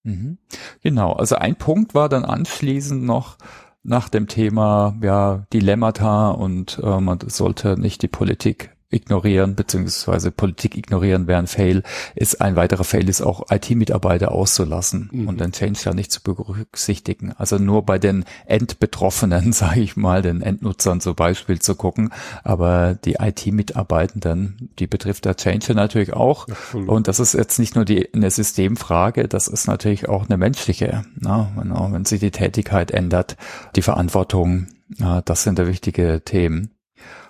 Mhm. 0.04 0.38
Genau, 0.82 1.12
also 1.12 1.34
ein 1.34 1.56
Punkt 1.56 1.94
war 1.94 2.08
dann 2.08 2.24
anschließend 2.24 3.02
noch, 3.02 3.36
nach 3.82 4.08
dem 4.08 4.28
Thema 4.28 4.96
ja 5.02 5.46
Dilemmata 5.52 6.30
und 6.30 6.80
äh, 6.82 7.00
man 7.00 7.18
sollte 7.26 7.78
nicht 7.78 8.02
die 8.02 8.08
Politik 8.08 8.70
ignorieren, 8.90 9.54
beziehungsweise 9.54 10.30
Politik 10.30 10.76
ignorieren 10.76 11.26
wäre 11.26 11.38
ein 11.38 11.46
Fail, 11.46 11.82
ist 12.14 12.40
ein 12.40 12.56
weiterer 12.56 12.84
Fail 12.84 13.08
ist 13.08 13.20
auch 13.20 13.50
IT-Mitarbeiter 13.50 14.32
auszulassen 14.32 15.10
mhm. 15.12 15.28
und 15.28 15.40
den 15.40 15.52
Change 15.52 15.80
da 15.84 15.94
nicht 15.94 16.10
zu 16.10 16.22
berücksichtigen. 16.22 17.32
Also 17.36 17.58
nur 17.58 17.84
bei 17.84 17.98
den 17.98 18.24
Endbetroffenen, 18.46 19.52
sage 19.52 19.80
ich 19.80 19.96
mal, 19.96 20.22
den 20.22 20.40
Endnutzern 20.40 21.00
zum 21.00 21.14
Beispiel 21.14 21.58
zu 21.58 21.74
gucken, 21.74 22.10
aber 22.44 22.94
die 22.94 23.16
IT-Mitarbeitenden, 23.20 24.70
die 24.78 24.86
betrifft 24.86 25.26
der 25.26 25.36
Change 25.36 25.74
natürlich 25.74 26.14
auch. 26.14 26.48
Absolut. 26.48 26.88
Und 26.88 27.08
das 27.08 27.20
ist 27.20 27.34
jetzt 27.34 27.58
nicht 27.58 27.74
nur 27.74 27.84
die 27.84 28.12
eine 28.14 28.30
Systemfrage, 28.30 29.28
das 29.28 29.48
ist 29.48 29.66
natürlich 29.66 30.08
auch 30.08 30.26
eine 30.26 30.38
menschliche, 30.38 31.04
na, 31.18 31.38
ne? 31.38 31.52
wenn, 31.56 31.92
wenn 31.92 32.04
sich 32.06 32.20
die 32.20 32.30
Tätigkeit 32.30 32.90
ändert, 32.90 33.36
die 33.76 33.82
Verantwortung, 33.82 34.68
na, 34.96 35.20
das 35.20 35.42
sind 35.42 35.58
da 35.58 35.66
wichtige 35.66 36.22
Themen. 36.24 36.70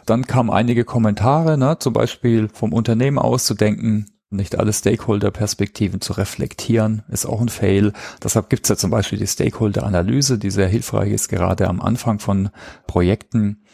Dann 0.09 0.27
kamen 0.27 0.50
einige 0.50 0.85
Kommentare, 0.85 1.59
ne, 1.59 1.79
zum 1.79 1.93
Beispiel 1.93 2.49
vom 2.49 2.73
Unternehmen 2.73 3.19
auszudenken, 3.19 4.07
nicht 4.31 4.59
alle 4.59 4.73
Stakeholder-Perspektiven 4.73 6.00
zu 6.00 6.15
reflektieren, 6.15 7.03
ist 7.09 7.27
auch 7.27 7.43
ein 7.43 7.50
Fail. 7.50 7.93
Deshalb 8.23 8.49
gibt 8.49 8.65
es 8.65 8.71
ja 8.71 8.77
zum 8.77 8.91
Beispiel 8.91 9.19
die 9.19 9.27
Stakeholder-Analyse, 9.27 10.38
die 10.38 10.50
sehr 10.50 10.67
hilfreich 10.67 11.12
ist, 11.12 11.29
gerade 11.29 11.69
am 11.69 11.83
Anfang 11.83 12.21
von 12.21 12.49
Projekten. 12.87 13.65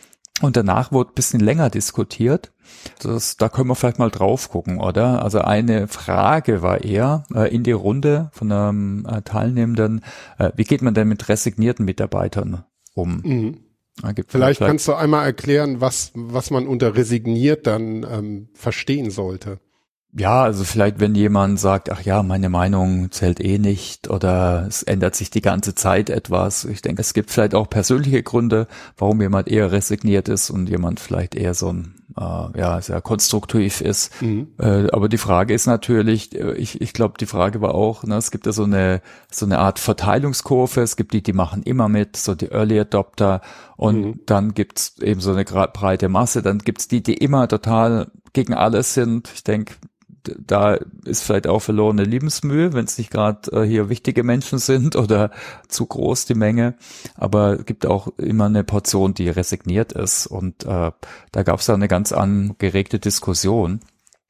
Und 0.40 0.56
danach 0.56 0.90
wurde 0.90 1.10
ein 1.10 1.14
bisschen 1.14 1.38
länger 1.38 1.70
diskutiert. 1.70 2.52
Das, 3.00 3.36
da 3.36 3.48
können 3.48 3.68
wir 3.68 3.76
vielleicht 3.76 4.00
mal 4.00 4.10
drauf 4.10 4.50
gucken, 4.50 4.80
oder? 4.80 5.22
Also 5.22 5.40
eine 5.40 5.86
Frage 5.86 6.62
war 6.62 6.82
eher 6.82 7.26
äh, 7.32 7.54
in 7.54 7.62
die 7.62 7.72
Runde 7.72 8.30
von 8.32 8.50
einem 8.50 9.06
äh, 9.06 9.22
Teilnehmenden, 9.22 10.00
äh, 10.38 10.50
wie 10.56 10.64
geht 10.64 10.82
man 10.82 10.94
denn 10.94 11.06
mit 11.06 11.28
resignierten 11.28 11.84
Mitarbeitern 11.84 12.64
um? 12.94 13.20
Mhm. 13.24 13.63
Vielleicht, 14.00 14.30
vielleicht 14.30 14.60
kannst 14.60 14.88
du 14.88 14.94
einmal 14.94 15.24
erklären, 15.24 15.80
was, 15.80 16.10
was 16.14 16.50
man 16.50 16.66
unter 16.66 16.96
resigniert 16.96 17.66
dann 17.66 18.04
ähm, 18.10 18.48
verstehen 18.54 19.10
sollte. 19.10 19.60
Ja, 20.16 20.44
also 20.44 20.62
vielleicht, 20.62 21.00
wenn 21.00 21.16
jemand 21.16 21.58
sagt, 21.58 21.90
ach 21.90 22.02
ja, 22.02 22.22
meine 22.22 22.48
Meinung 22.48 23.10
zählt 23.10 23.40
eh 23.40 23.58
nicht 23.58 24.08
oder 24.08 24.64
es 24.68 24.84
ändert 24.84 25.16
sich 25.16 25.28
die 25.30 25.40
ganze 25.40 25.74
Zeit 25.74 26.08
etwas. 26.08 26.64
Ich 26.64 26.82
denke, 26.82 27.00
es 27.00 27.14
gibt 27.14 27.30
vielleicht 27.32 27.54
auch 27.54 27.68
persönliche 27.68 28.22
Gründe, 28.22 28.68
warum 28.96 29.20
jemand 29.20 29.48
eher 29.48 29.72
resigniert 29.72 30.28
ist 30.28 30.50
und 30.50 30.68
jemand 30.68 31.00
vielleicht 31.00 31.34
eher 31.34 31.54
so 31.54 31.72
ein 31.72 31.94
äh, 32.16 32.58
ja, 32.58 32.80
sehr 32.80 33.00
konstruktiv 33.00 33.80
ist. 33.80 34.22
Mhm. 34.22 34.48
Äh, 34.58 34.86
aber 34.92 35.08
die 35.08 35.18
Frage 35.18 35.52
ist 35.52 35.66
natürlich, 35.66 36.34
äh, 36.38 36.54
ich, 36.54 36.80
ich 36.80 36.92
glaube, 36.92 37.14
die 37.18 37.26
Frage 37.26 37.60
war 37.60 37.74
auch, 37.74 38.04
ne, 38.04 38.16
es 38.16 38.30
gibt 38.30 38.46
ja 38.46 38.52
so 38.52 38.64
eine, 38.64 39.02
so 39.32 39.46
eine 39.46 39.58
Art 39.58 39.80
Verteilungskurve, 39.80 40.80
es 40.82 40.94
gibt 40.96 41.12
die, 41.12 41.22
die 41.22 41.32
machen 41.32 41.64
immer 41.64 41.88
mit, 41.88 42.16
so 42.16 42.36
die 42.36 42.52
Early 42.52 42.78
Adopter 42.78 43.40
und 43.76 44.00
mhm. 44.00 44.20
dann 44.26 44.54
gibt's 44.54 44.96
eben 45.00 45.20
so 45.20 45.32
eine 45.32 45.44
breite 45.44 46.08
Masse, 46.08 46.42
dann 46.42 46.58
gibt's 46.58 46.86
die, 46.86 47.02
die 47.02 47.14
immer 47.14 47.48
total 47.48 48.12
gegen 48.32 48.54
alles 48.54 48.94
sind. 48.94 49.30
Ich 49.34 49.44
denke, 49.44 49.74
da 50.46 50.78
ist 51.04 51.22
vielleicht 51.22 51.46
auch 51.46 51.60
verlorene 51.60 52.04
Lebensmühe, 52.04 52.72
wenn 52.72 52.84
es 52.84 52.98
nicht 52.98 53.10
gerade 53.10 53.50
äh, 53.52 53.66
hier 53.66 53.88
wichtige 53.88 54.22
Menschen 54.22 54.58
sind 54.58 54.96
oder 54.96 55.30
zu 55.68 55.86
groß 55.86 56.26
die 56.26 56.34
Menge. 56.34 56.74
Aber 57.14 57.60
es 57.60 57.66
gibt 57.66 57.86
auch 57.86 58.08
immer 58.16 58.46
eine 58.46 58.64
Portion, 58.64 59.14
die 59.14 59.28
resigniert 59.28 59.92
ist. 59.92 60.26
Und 60.26 60.64
äh, 60.64 60.92
da 61.32 61.42
gab 61.42 61.60
es 61.60 61.66
da 61.66 61.74
eine 61.74 61.88
ganz 61.88 62.12
angeregte 62.12 62.98
Diskussion. 62.98 63.80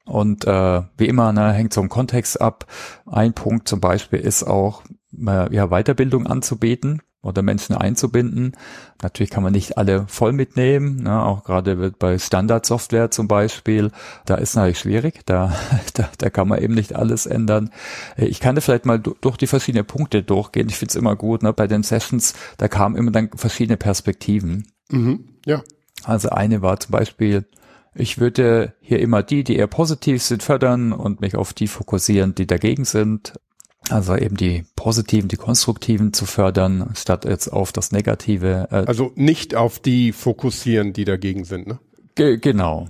Und 0.05 0.45
äh, 0.45 0.83
wie 0.97 1.07
immer 1.07 1.33
ne, 1.33 1.51
hängt 1.51 1.73
so 1.73 1.81
ein 1.81 1.89
Kontext 1.89 2.39
ab. 2.39 2.67
Ein 3.05 3.33
Punkt 3.33 3.67
zum 3.67 3.81
Beispiel 3.81 4.19
ist 4.19 4.43
auch, 4.43 4.83
äh, 5.17 5.53
ja, 5.53 5.67
Weiterbildung 5.67 6.27
anzubieten 6.27 7.01
oder 7.25 7.41
Menschen 7.41 7.75
einzubinden. 7.75 8.53
Natürlich 9.01 9.29
kann 9.29 9.43
man 9.43 9.51
nicht 9.51 9.77
alle 9.77 10.05
voll 10.07 10.31
mitnehmen, 10.31 11.03
ne, 11.03 11.23
auch 11.23 11.43
gerade 11.43 11.91
bei 11.91 12.17
Standardsoftware 12.17 13.11
zum 13.11 13.27
Beispiel. 13.27 13.91
Da 14.25 14.35
ist 14.35 14.55
natürlich 14.55 14.79
schwierig, 14.79 15.25
da, 15.25 15.55
da, 15.93 16.09
da 16.17 16.29
kann 16.29 16.47
man 16.47 16.61
eben 16.61 16.73
nicht 16.73 16.95
alles 16.95 17.25
ändern. 17.25 17.71
Ich 18.17 18.39
kann 18.39 18.55
da 18.55 18.61
vielleicht 18.61 18.85
mal 18.85 18.99
durch 18.99 19.37
die 19.37 19.47
verschiedenen 19.47 19.85
Punkte 19.85 20.23
durchgehen. 20.23 20.69
Ich 20.69 20.77
finde 20.77 20.91
es 20.91 20.95
immer 20.95 21.15
gut, 21.15 21.43
ne, 21.43 21.51
bei 21.51 21.67
den 21.67 21.83
Sessions, 21.83 22.33
da 22.57 22.67
kamen 22.67 22.95
immer 22.95 23.11
dann 23.11 23.29
verschiedene 23.35 23.77
Perspektiven. 23.77 24.67
Mhm, 24.89 25.25
ja. 25.45 25.63
Also 26.03 26.29
eine 26.29 26.61
war 26.61 26.79
zum 26.79 26.91
Beispiel, 26.91 27.45
ich 27.95 28.19
würde 28.19 28.73
hier 28.81 28.99
immer 28.99 29.23
die, 29.23 29.43
die 29.43 29.55
eher 29.55 29.67
positiv 29.67 30.21
sind, 30.21 30.43
fördern 30.43 30.91
und 30.91 31.21
mich 31.21 31.35
auf 31.35 31.53
die 31.53 31.67
fokussieren, 31.67 32.35
die 32.35 32.45
dagegen 32.45 32.85
sind. 32.85 33.33
Also 33.89 34.15
eben 34.15 34.35
die 34.35 34.65
positiven, 34.75 35.27
die 35.27 35.37
konstruktiven 35.37 36.11
zu 36.13 36.25
fördern, 36.25 36.91
statt 36.95 37.25
jetzt 37.25 37.47
auf 37.49 37.71
das 37.71 37.91
Negative. 37.91 38.67
Äh 38.71 38.85
also 38.87 39.11
nicht 39.15 39.55
auf 39.55 39.79
die 39.79 40.11
fokussieren, 40.11 40.93
die 40.93 41.05
dagegen 41.05 41.45
sind, 41.45 41.67
ne? 41.67 41.79
Ge 42.15 42.37
genau. 42.37 42.87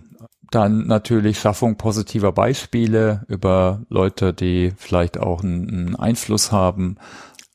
Dann 0.51 0.87
natürlich 0.87 1.39
Schaffung 1.39 1.75
positiver 1.75 2.31
Beispiele 2.31 3.25
über 3.27 3.81
Leute, 3.89 4.33
die 4.33 4.73
vielleicht 4.77 5.17
auch 5.17 5.43
einen, 5.43 5.95
Einfluss 5.95 6.51
haben. 6.51 6.97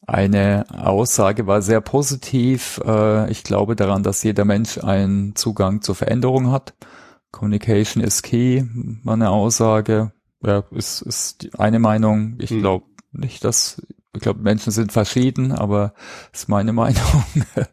Eine 0.07 0.67
Aussage 0.77 1.47
war 1.47 1.63
sehr 1.63 1.81
positiv. 1.81 2.81
Äh, 2.85 3.31
ich 3.31 3.45
glaube 3.45 3.77
daran, 3.77 4.03
dass 4.03 4.23
jeder 4.23 4.45
Mensch 4.45 4.79
einen 4.79 5.37
Zugang 5.37 5.83
zur 5.83 5.95
Veränderung 5.95 6.51
hat. 6.51 6.75
Communication 7.31 8.03
is 8.03 8.23
key, 8.23 8.65
war 9.05 9.15
eine 9.15 9.31
Aussage. 9.31 10.13
Ja, 10.43 10.65
ist, 10.71 11.03
ist 11.03 11.49
eine 11.59 11.79
Meinung. 11.79 12.37
Ich 12.39 12.51
hm. 12.51 12.61
glaube, 12.61 12.87
nicht, 13.13 13.45
dass 13.45 13.83
ich 14.13 14.23
glaube, 14.23 14.41
Menschen 14.41 14.73
sind 14.73 14.93
verschieden, 14.93 15.53
aber 15.53 15.95
ist 16.33 16.49
meine 16.49 16.73
Meinung. 16.73 17.25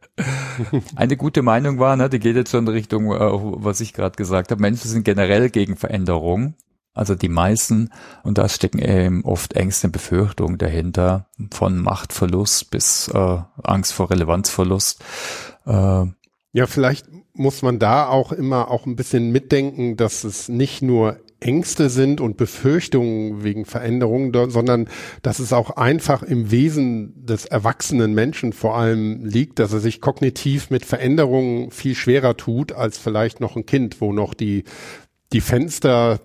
Eine 0.96 1.18
gute 1.18 1.42
Meinung 1.42 1.80
war, 1.80 1.96
ne, 1.96 2.10
die 2.10 2.20
geht 2.20 2.36
jetzt 2.36 2.52
schon 2.52 2.68
in 2.68 2.74
Richtung, 2.74 3.12
äh, 3.12 3.20
was 3.20 3.80
ich 3.80 3.94
gerade 3.94 4.16
gesagt 4.16 4.52
habe. 4.52 4.62
Menschen 4.62 4.88
sind 4.88 5.04
generell 5.04 5.50
gegen 5.50 5.78
Veränderung. 5.78 6.54
Also 6.94 7.14
die 7.16 7.30
meisten, 7.30 7.90
und 8.24 8.40
da 8.40 8.50
stecken 8.50 8.80
eben 8.80 9.24
oft 9.24 9.54
Ängste 9.54 9.88
und 9.88 9.94
Befürchtungen 9.94 10.58
dahinter, 10.58 11.28
von 11.52 11.78
Machtverlust 11.78 12.72
bis 12.72 13.08
äh, 13.10 13.38
Angst 13.64 13.94
vor 13.94 14.10
Relevanzverlust. 14.10 15.04
Äh, 15.66 16.06
ja, 16.54 16.66
vielleicht 16.66 17.08
muss 17.34 17.62
man 17.62 17.78
da 17.78 18.08
auch 18.08 18.32
immer 18.32 18.72
auch 18.72 18.88
ein 18.88 18.96
bisschen 18.96 19.32
mitdenken, 19.32 19.96
dass 19.96 20.24
es 20.24 20.50
nicht 20.50 20.82
nur 20.82 21.20
Ängste 21.40 21.90
sind 21.90 22.20
und 22.20 22.38
Befürchtungen 22.38 23.44
wegen 23.44 23.66
Veränderungen, 23.66 24.32
sondern 24.50 24.90
dass 25.22 25.40
es 25.40 25.54
auch 25.54 25.72
einfach 25.72 26.24
im 26.24 26.50
Wesen 26.50 27.26
des 27.26 27.46
erwachsenen 27.46 28.14
Menschen 28.14 28.54
vor 28.54 28.76
allem 28.76 29.24
liegt, 29.24 29.60
dass 29.60 29.72
er 29.72 29.80
sich 29.80 30.02
kognitiv 30.02 30.70
mit 30.70 30.86
Veränderungen 30.86 31.70
viel 31.70 31.96
schwerer 31.96 32.38
tut 32.38 32.72
als 32.72 32.98
vielleicht 32.98 33.40
noch 33.40 33.56
ein 33.56 33.66
Kind, 33.66 34.02
wo 34.02 34.14
noch 34.14 34.34
die 34.34 34.64
die 35.34 35.42
Fenster 35.42 36.22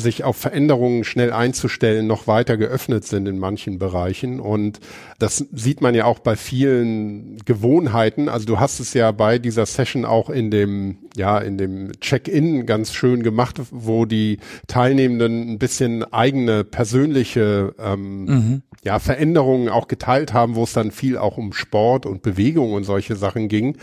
sich 0.00 0.24
auf 0.24 0.36
Veränderungen 0.36 1.04
schnell 1.04 1.32
einzustellen, 1.32 2.06
noch 2.06 2.26
weiter 2.26 2.56
geöffnet 2.56 3.04
sind 3.04 3.26
in 3.28 3.38
manchen 3.38 3.78
Bereichen. 3.78 4.40
Und 4.40 4.80
das 5.18 5.44
sieht 5.52 5.80
man 5.80 5.94
ja 5.94 6.04
auch 6.04 6.18
bei 6.18 6.36
vielen 6.36 7.38
Gewohnheiten. 7.44 8.28
Also 8.28 8.46
du 8.46 8.60
hast 8.60 8.80
es 8.80 8.94
ja 8.94 9.12
bei 9.12 9.38
dieser 9.38 9.66
Session 9.66 10.04
auch 10.04 10.30
in 10.30 10.50
dem, 10.50 10.98
ja, 11.16 11.38
in 11.38 11.58
dem 11.58 11.92
Check-in 12.00 12.66
ganz 12.66 12.92
schön 12.92 13.22
gemacht, 13.22 13.60
wo 13.70 14.04
die 14.04 14.38
Teilnehmenden 14.66 15.52
ein 15.52 15.58
bisschen 15.58 16.04
eigene 16.12 16.64
persönliche, 16.64 17.74
ähm, 17.78 18.24
mhm. 18.24 18.62
ja, 18.84 18.98
Veränderungen 18.98 19.68
auch 19.68 19.88
geteilt 19.88 20.32
haben, 20.32 20.54
wo 20.54 20.64
es 20.64 20.72
dann 20.72 20.90
viel 20.90 21.18
auch 21.18 21.36
um 21.36 21.52
Sport 21.52 22.06
und 22.06 22.22
Bewegung 22.22 22.72
und 22.72 22.84
solche 22.84 23.16
Sachen 23.16 23.48
ging. 23.48 23.76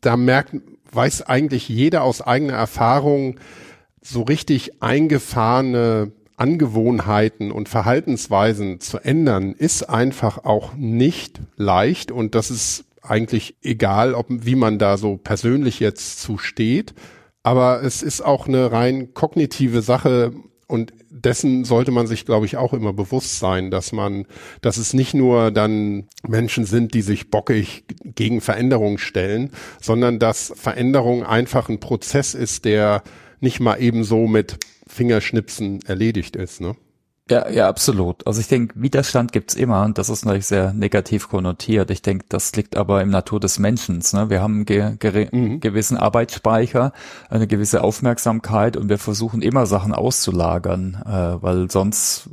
Da 0.00 0.16
merkt, 0.16 0.54
weiß 0.92 1.22
eigentlich 1.22 1.68
jeder 1.68 2.02
aus 2.02 2.22
eigener 2.22 2.54
Erfahrung, 2.54 3.38
so 4.02 4.22
richtig 4.22 4.82
eingefahrene 4.82 6.12
Angewohnheiten 6.36 7.52
und 7.52 7.68
Verhaltensweisen 7.68 8.80
zu 8.80 8.98
ändern, 8.98 9.52
ist 9.52 9.82
einfach 9.82 10.44
auch 10.44 10.74
nicht 10.74 11.40
leicht 11.56 12.10
und 12.10 12.34
das 12.34 12.50
ist 12.50 12.84
eigentlich 13.02 13.56
egal, 13.62 14.14
ob, 14.14 14.26
wie 14.30 14.54
man 14.54 14.78
da 14.78 14.96
so 14.96 15.16
persönlich 15.16 15.80
jetzt 15.80 16.20
zu 16.20 16.38
steht. 16.38 16.94
Aber 17.42 17.82
es 17.82 18.02
ist 18.02 18.22
auch 18.22 18.48
eine 18.48 18.72
rein 18.72 19.14
kognitive 19.14 19.82
Sache 19.82 20.32
und 20.66 20.92
dessen 21.10 21.64
sollte 21.64 21.90
man 21.90 22.06
sich, 22.06 22.24
glaube 22.24 22.46
ich, 22.46 22.56
auch 22.56 22.72
immer 22.72 22.92
bewusst 22.92 23.38
sein, 23.38 23.70
dass 23.70 23.92
man, 23.92 24.26
dass 24.60 24.76
es 24.76 24.94
nicht 24.94 25.14
nur 25.14 25.50
dann 25.50 26.08
Menschen 26.26 26.64
sind, 26.64 26.94
die 26.94 27.02
sich 27.02 27.30
bockig 27.30 27.84
gegen 28.04 28.40
Veränderung 28.40 28.98
stellen, 28.98 29.50
sondern 29.80 30.18
dass 30.18 30.52
Veränderung 30.54 31.24
einfach 31.24 31.68
ein 31.68 31.80
Prozess 31.80 32.34
ist, 32.34 32.64
der 32.64 33.02
nicht 33.40 33.60
mal 33.60 33.76
eben 33.76 34.04
so 34.04 34.26
mit 34.26 34.58
Fingerschnipsen 34.86 35.80
erledigt 35.86 36.36
ist, 36.36 36.60
ne? 36.60 36.76
Ja, 37.30 37.48
ja, 37.48 37.68
absolut. 37.68 38.26
Also 38.26 38.40
ich 38.40 38.48
denke, 38.48 38.74
Widerstand 38.76 39.30
gibt's 39.30 39.54
immer 39.54 39.84
und 39.84 39.98
das 39.98 40.08
ist 40.08 40.24
natürlich 40.24 40.46
sehr 40.46 40.72
negativ 40.72 41.28
konnotiert. 41.28 41.92
Ich 41.92 42.02
denke, 42.02 42.24
das 42.28 42.56
liegt 42.56 42.76
aber 42.76 43.02
im 43.02 43.10
Natur 43.10 43.38
des 43.38 43.60
Menschen. 43.60 44.02
Ne? 44.12 44.30
Wir 44.30 44.42
haben 44.42 44.66
einen 44.68 44.98
ge 44.98 45.28
mhm. 45.30 45.60
gewissen 45.60 45.96
Arbeitsspeicher, 45.96 46.92
eine 47.28 47.46
gewisse 47.46 47.84
Aufmerksamkeit 47.84 48.76
und 48.76 48.88
wir 48.88 48.98
versuchen 48.98 49.42
immer 49.42 49.66
Sachen 49.66 49.94
auszulagern, 49.94 51.00
äh, 51.06 51.40
weil 51.40 51.70
sonst 51.70 52.30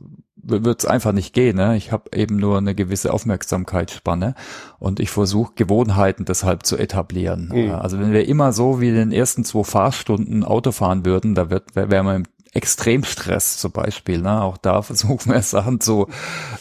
wird 0.47 0.79
es 0.79 0.85
einfach 0.85 1.11
nicht 1.11 1.33
gehen. 1.33 1.57
Ne? 1.57 1.77
Ich 1.77 1.91
habe 1.91 2.09
eben 2.15 2.37
nur 2.37 2.57
eine 2.57 2.75
gewisse 2.75 3.13
Aufmerksamkeitsspanne 3.13 4.35
und 4.79 4.99
ich 4.99 5.09
versuche 5.09 5.53
Gewohnheiten 5.55 6.25
deshalb 6.25 6.65
zu 6.65 6.77
etablieren. 6.77 7.51
Mhm. 7.53 7.71
Also 7.71 7.99
wenn 7.99 8.13
wir 8.13 8.27
immer 8.27 8.53
so 8.53 8.81
wie 8.81 8.89
in 8.89 8.95
den 8.95 9.11
ersten 9.11 9.43
zwei 9.43 9.63
Fahrstunden 9.63 10.43
Auto 10.43 10.71
fahren 10.71 11.05
würden, 11.05 11.35
da 11.35 11.49
wird 11.49 11.75
wäre 11.75 12.03
man 12.03 12.15
im 12.17 12.23
Extremstress 12.53 13.57
zum 13.57 13.71
Beispiel. 13.71 14.21
Ne? 14.21 14.41
Auch 14.41 14.57
da 14.57 14.81
versuchen 14.81 15.31
wir 15.31 15.41
Sachen 15.41 15.79
zu, 15.79 16.07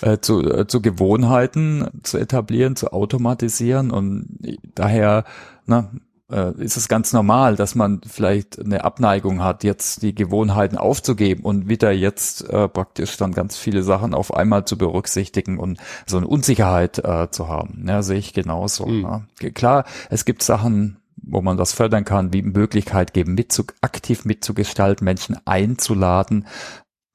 äh, 0.03 0.19
zu, 0.19 0.43
äh, 0.43 0.67
zu 0.67 0.83
Gewohnheiten 0.83 1.89
zu 2.03 2.19
etablieren, 2.19 2.77
zu 2.77 2.93
automatisieren 2.93 3.91
und 3.91 4.27
daher 4.75 5.25
ne, 5.67 5.89
äh, 6.31 6.53
ist 6.63 6.77
es 6.77 6.89
ganz 6.89 7.13
normal, 7.13 7.57
dass 7.57 7.75
man 7.75 8.01
vielleicht 8.07 8.59
eine 8.59 8.85
Abneigung 8.85 9.43
hat, 9.43 9.65
jetzt 9.65 10.03
die 10.03 10.15
Gewohnheiten 10.15 10.77
aufzugeben 10.77 11.45
und 11.45 11.69
wieder 11.69 11.93
jetzt 11.93 12.49
äh, 12.49 12.69
praktisch 12.69 13.17
dann 13.17 13.33
ganz 13.33 13.57
viele 13.57 13.83
Sachen 13.83 14.15
auf 14.15 14.35
einmal 14.35 14.65
zu 14.65 14.77
berücksichtigen 14.77 15.59
und 15.59 15.79
so 16.07 16.17
eine 16.17 16.27
Unsicherheit 16.27 16.99
äh, 16.99 17.31
zu 17.31 17.49
haben. 17.49 17.85
Ja, 17.87 18.03
sehe 18.03 18.19
ich 18.19 18.33
genauso. 18.33 18.87
Mhm. 18.87 19.03
Ja. 19.03 19.51
Klar, 19.51 19.85
es 20.11 20.25
gibt 20.25 20.43
Sachen, 20.43 20.99
wo 21.17 21.43
man 21.43 21.57
das 21.57 21.73
fördern 21.73 22.05
kann, 22.05 22.33
wie 22.33 22.43
Möglichkeit 22.43 23.13
geben, 23.13 23.35
mitzu, 23.35 23.65
aktiv 23.81 24.25
mitzugestalten, 24.25 25.05
Menschen 25.05 25.37
einzuladen, 25.45 26.47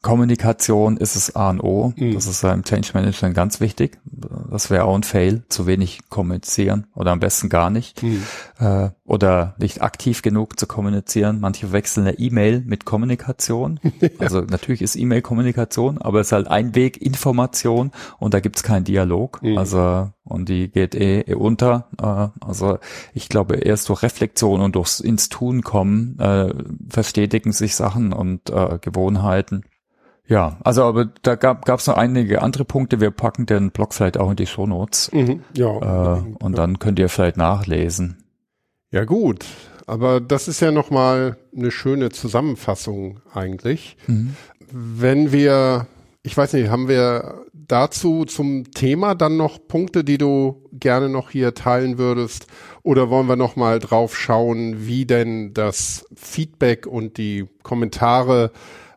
Kommunikation 0.01 0.97
ist 0.97 1.15
es 1.15 1.35
A 1.35 1.51
und 1.51 1.61
O. 1.61 1.93
Mhm. 1.95 2.15
Das 2.15 2.25
ist 2.25 2.43
im 2.43 2.63
Change 2.63 2.89
Management 2.95 3.35
ganz 3.35 3.59
wichtig. 3.59 3.99
Das 4.49 4.71
wäre 4.71 4.85
auch 4.85 4.95
ein 4.95 5.03
Fail, 5.03 5.43
zu 5.49 5.67
wenig 5.67 5.99
kommunizieren 6.09 6.87
oder 6.95 7.11
am 7.11 7.19
besten 7.19 7.49
gar 7.49 7.69
nicht. 7.69 8.01
Mhm. 8.01 8.23
Äh, 8.57 8.89
oder 9.05 9.55
nicht 9.59 9.83
aktiv 9.83 10.23
genug 10.23 10.59
zu 10.59 10.65
kommunizieren. 10.65 11.39
Manche 11.39 11.71
wechseln 11.71 12.07
eine 12.07 12.17
E-Mail 12.17 12.63
mit 12.65 12.85
Kommunikation. 12.85 13.79
Also 14.19 14.41
natürlich 14.41 14.81
ist 14.81 14.95
E-Mail 14.95 15.21
Kommunikation, 15.21 15.97
aber 15.99 16.19
es 16.19 16.27
ist 16.27 16.31
halt 16.31 16.47
ein 16.47 16.75
Weg 16.75 17.01
Information 17.01 17.91
und 18.19 18.33
da 18.33 18.39
gibt's 18.39 18.61
keinen 18.61 18.83
Dialog. 18.83 19.41
Mhm. 19.41 19.57
Also 19.57 20.09
und 20.23 20.49
die 20.49 20.69
geht 20.69 20.95
eh, 20.95 21.21
eh 21.21 21.33
unter. 21.33 21.87
Äh, 22.01 22.45
also 22.45 22.79
ich 23.13 23.29
glaube, 23.29 23.55
erst 23.55 23.89
durch 23.89 24.03
Reflexion 24.03 24.61
und 24.61 24.75
durchs 24.75 24.99
ins 24.99 25.29
Tun 25.29 25.61
kommen 25.61 26.19
äh, 26.19 26.53
verstetigen 26.89 27.51
sich 27.51 27.75
Sachen 27.75 28.13
und 28.13 28.49
äh, 28.49 28.79
Gewohnheiten. 28.79 29.63
Ja, 30.27 30.57
also 30.63 30.83
aber 30.83 31.05
da 31.23 31.35
gab 31.35 31.67
es 31.67 31.87
noch 31.87 31.97
einige 31.97 32.41
andere 32.41 32.63
Punkte. 32.63 33.01
Wir 33.01 33.11
packen 33.11 33.45
den 33.45 33.71
Blog 33.71 33.93
vielleicht 33.93 34.17
auch 34.17 34.29
in 34.29 34.35
die 34.35 34.47
Shownotes. 34.47 35.11
Mhm, 35.11 35.43
ja. 35.55 36.15
Äh, 36.17 36.21
und 36.39 36.57
dann 36.57 36.79
könnt 36.79 36.99
ihr 36.99 37.09
vielleicht 37.09 37.37
nachlesen. 37.37 38.23
Ja 38.91 39.05
gut, 39.05 39.45
aber 39.87 40.21
das 40.21 40.47
ist 40.47 40.59
ja 40.59 40.71
nochmal 40.71 41.37
eine 41.55 41.71
schöne 41.71 42.09
Zusammenfassung 42.09 43.19
eigentlich. 43.33 43.97
Mhm. 44.07 44.35
Wenn 44.69 45.31
wir, 45.31 45.87
ich 46.23 46.37
weiß 46.37 46.53
nicht, 46.53 46.69
haben 46.69 46.87
wir 46.87 47.45
dazu 47.53 48.25
zum 48.25 48.71
Thema 48.71 49.15
dann 49.15 49.37
noch 49.37 49.59
Punkte, 49.67 50.03
die 50.03 50.17
du 50.17 50.63
gerne 50.73 51.09
noch 51.09 51.29
hier 51.29 51.53
teilen 51.53 51.97
würdest? 51.97 52.47
Oder 52.83 53.09
wollen 53.09 53.27
wir 53.27 53.35
nochmal 53.37 53.79
drauf 53.79 54.17
schauen, 54.17 54.85
wie 54.87 55.05
denn 55.05 55.53
das 55.53 56.05
Feedback 56.15 56.85
und 56.85 57.17
die 57.17 57.47
Kommentare 57.63 58.51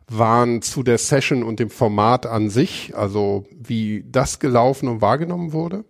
waren 0.07 0.61
zu 0.61 0.83
der 0.83 0.97
Session 0.97 1.43
und 1.43 1.59
dem 1.59 1.69
Format 1.69 2.25
an 2.25 2.49
sich, 2.49 2.95
also 2.95 3.45
wie 3.51 4.05
das 4.07 4.39
gelaufen 4.39 4.87
und 4.87 5.01
wahrgenommen 5.01 5.53
wurde? 5.53 5.85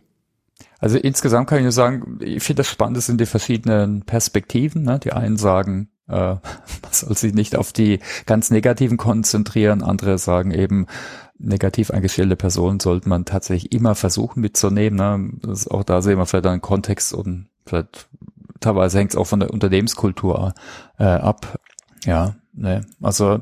Also 0.79 0.97
insgesamt 0.97 1.47
kann 1.47 1.59
ich 1.59 1.63
nur 1.63 1.71
sagen, 1.71 2.19
ich 2.21 2.43
finde 2.43 2.61
das 2.61 2.69
spannend 2.69 3.01
sind 3.01 3.19
die 3.19 3.25
verschiedenen 3.25 4.03
Perspektiven. 4.03 4.83
Ne? 4.83 4.99
Die 4.99 5.13
einen 5.13 5.37
sagen, 5.37 5.89
äh, 6.07 6.13
man 6.13 6.91
soll 6.91 7.15
sich 7.17 7.33
nicht 7.33 7.55
auf 7.55 7.73
die 7.73 7.99
ganz 8.25 8.51
negativen 8.51 8.97
konzentrieren, 8.97 9.83
andere 9.83 10.17
sagen 10.17 10.51
eben, 10.51 10.85
negativ 11.37 11.91
eingestellte 11.91 12.37
Personen 12.37 12.79
sollte 12.79 13.09
man 13.09 13.25
tatsächlich 13.25 13.73
immer 13.73 13.95
versuchen 13.95 14.39
mitzunehmen. 14.41 14.97
Ne? 14.97 15.31
Das 15.41 15.61
ist 15.61 15.71
auch 15.71 15.83
da 15.83 16.01
sehen 16.01 16.17
wir 16.17 16.25
vielleicht 16.25 16.45
einen 16.45 16.61
Kontext 16.61 17.13
und 17.13 17.47
vielleicht 17.65 18.07
teilweise 18.59 18.99
hängt 18.99 19.11
es 19.11 19.17
auch 19.17 19.27
von 19.27 19.41
der 19.41 19.51
Unternehmenskultur 19.51 20.53
äh, 20.97 21.03
ab. 21.03 21.59
Ja, 22.05 22.35
ne, 22.53 22.85
also 23.01 23.39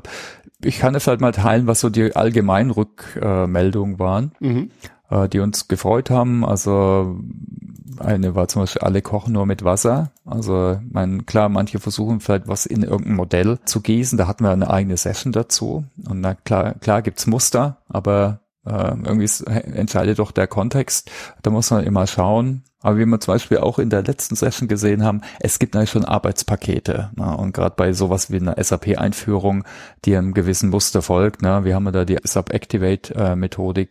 ich 0.64 0.78
kann 0.78 0.94
es 0.94 1.06
halt 1.06 1.20
mal 1.20 1.32
teilen, 1.32 1.66
was 1.66 1.80
so 1.80 1.90
die 1.90 2.14
allgemeinen 2.14 2.70
Rückmeldungen 2.70 3.98
waren, 3.98 4.32
mhm. 4.40 4.70
äh, 5.10 5.28
die 5.28 5.40
uns 5.40 5.68
gefreut 5.68 6.10
haben. 6.10 6.44
Also 6.44 7.18
eine 7.98 8.34
war 8.34 8.48
zum 8.48 8.62
Beispiel, 8.62 8.82
alle 8.82 9.02
kochen 9.02 9.32
nur 9.32 9.46
mit 9.46 9.64
Wasser. 9.64 10.10
Also 10.24 10.78
mein, 10.90 11.26
klar, 11.26 11.48
manche 11.48 11.78
versuchen 11.78 12.20
vielleicht 12.20 12.48
was 12.48 12.66
in 12.66 12.82
irgendein 12.82 13.16
Modell 13.16 13.58
zu 13.64 13.80
gießen. 13.80 14.18
Da 14.18 14.26
hatten 14.26 14.44
wir 14.44 14.50
eine 14.50 14.70
eigene 14.70 14.96
Session 14.96 15.32
dazu. 15.32 15.84
Und 16.08 16.20
na 16.20 16.34
klar, 16.34 16.74
klar 16.74 17.02
gibt's 17.02 17.26
Muster, 17.26 17.78
aber 17.88 18.40
äh, 18.66 18.88
irgendwie 18.88 19.24
ist, 19.24 19.42
entscheidet 19.42 20.18
doch 20.18 20.32
der 20.32 20.46
Kontext. 20.46 21.10
Da 21.42 21.50
muss 21.50 21.70
man 21.70 21.84
immer 21.84 22.06
schauen. 22.06 22.62
Aber 22.80 22.98
wie 22.98 23.06
wir 23.06 23.18
zum 23.18 23.32
Beispiel 23.32 23.58
auch 23.58 23.78
in 23.78 23.88
der 23.88 24.02
letzten 24.02 24.36
Session 24.36 24.68
gesehen 24.68 25.04
haben, 25.04 25.22
es 25.40 25.58
gibt 25.58 25.72
natürlich 25.72 25.90
schon 25.90 26.04
Arbeitspakete. 26.04 27.10
Ne? 27.16 27.34
Und 27.36 27.54
gerade 27.54 27.74
bei 27.76 27.94
sowas 27.94 28.30
wie 28.30 28.36
einer 28.36 28.62
SAP-Einführung, 28.62 29.64
die 30.04 30.14
einem 30.14 30.34
gewissen 30.34 30.68
Muster 30.68 31.00
folgt, 31.00 31.40
ne? 31.40 31.64
wir 31.64 31.74
haben 31.74 31.86
ja 31.86 31.92
da 31.92 32.04
die 32.04 32.18
SAP 32.22 32.52
Activate-Methodik, 32.52 33.88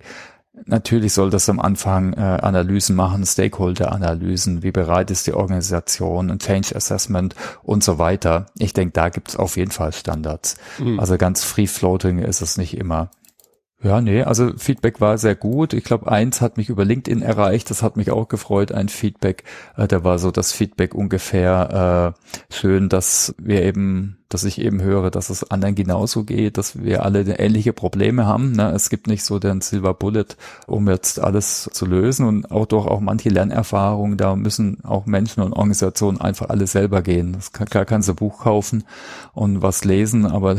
Natürlich 0.65 1.13
soll 1.13 1.31
das 1.31 1.49
am 1.49 1.59
Anfang 1.59 2.13
äh, 2.13 2.19
Analysen 2.19 2.95
machen, 2.95 3.25
Stakeholder-Analysen, 3.25 4.61
wie 4.61 4.71
bereit 4.71 5.09
ist 5.09 5.25
die 5.25 5.33
Organisation, 5.33 6.29
ein 6.29 6.37
Change 6.37 6.75
Assessment 6.75 7.33
und 7.63 7.83
so 7.83 7.97
weiter. 7.97 8.45
Ich 8.59 8.71
denke, 8.71 8.93
da 8.93 9.09
gibt 9.09 9.29
es 9.29 9.35
auf 9.35 9.57
jeden 9.57 9.71
Fall 9.71 9.93
Standards. 9.93 10.57
Mhm. 10.77 10.99
Also 10.99 11.17
ganz 11.17 11.43
free-floating 11.43 12.19
ist 12.19 12.41
es 12.41 12.57
nicht 12.57 12.77
immer. 12.77 13.09
Ja, 13.83 13.99
nee, 13.99 14.23
also 14.23 14.53
Feedback 14.57 15.01
war 15.01 15.17
sehr 15.17 15.35
gut. 15.35 15.73
Ich 15.73 15.83
glaube, 15.83 16.09
eins 16.09 16.39
hat 16.39 16.55
mich 16.55 16.69
über 16.69 16.85
LinkedIn 16.85 17.21
erreicht, 17.21 17.69
das 17.69 17.83
hat 17.83 17.97
mich 17.97 18.11
auch 18.11 18.29
gefreut, 18.29 18.71
ein 18.71 18.87
Feedback. 18.87 19.43
Äh, 19.75 19.87
da 19.89 20.05
war 20.05 20.19
so 20.19 20.31
das 20.31 20.53
Feedback 20.53 20.95
ungefähr 20.95 22.15
äh, 22.15 22.53
schön, 22.53 22.87
dass 22.87 23.35
wir 23.37 23.61
eben, 23.61 24.22
dass 24.33 24.43
ich 24.43 24.59
eben 24.59 24.81
höre, 24.81 25.11
dass 25.11 25.29
es 25.29 25.49
anderen 25.51 25.75
genauso 25.75 26.23
geht, 26.23 26.57
dass 26.57 26.81
wir 26.83 27.03
alle 27.03 27.21
ähnliche 27.37 27.73
Probleme 27.73 28.25
haben. 28.25 28.53
Ne? 28.53 28.71
Es 28.71 28.89
gibt 28.89 29.07
nicht 29.07 29.23
so 29.23 29.39
den 29.39 29.61
Silver 29.61 29.93
Bullet, 29.93 30.25
um 30.65 30.89
jetzt 30.89 31.19
alles 31.19 31.69
zu 31.71 31.85
lösen 31.85 32.25
und 32.25 32.51
auch 32.51 32.65
doch 32.65 32.87
auch 32.87 32.99
manche 32.99 33.29
Lernerfahrungen, 33.29 34.17
da 34.17 34.35
müssen 34.35 34.83
auch 34.83 35.05
Menschen 35.05 35.43
und 35.43 35.53
Organisationen 35.53 36.19
einfach 36.19 36.49
alle 36.49 36.67
selber 36.67 37.01
gehen. 37.01 37.33
Das 37.33 37.51
kann, 37.51 37.67
klar 37.67 37.85
kannst 37.85 38.09
du 38.09 38.15
Buch 38.15 38.39
kaufen 38.43 38.83
und 39.33 39.61
was 39.61 39.85
lesen, 39.85 40.25
aber 40.25 40.55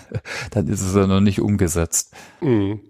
dann 0.50 0.68
ist 0.68 0.80
es 0.80 0.94
ja 0.94 1.06
noch 1.06 1.20
nicht 1.20 1.40
umgesetzt. 1.40 2.14
Mhm. 2.40 2.80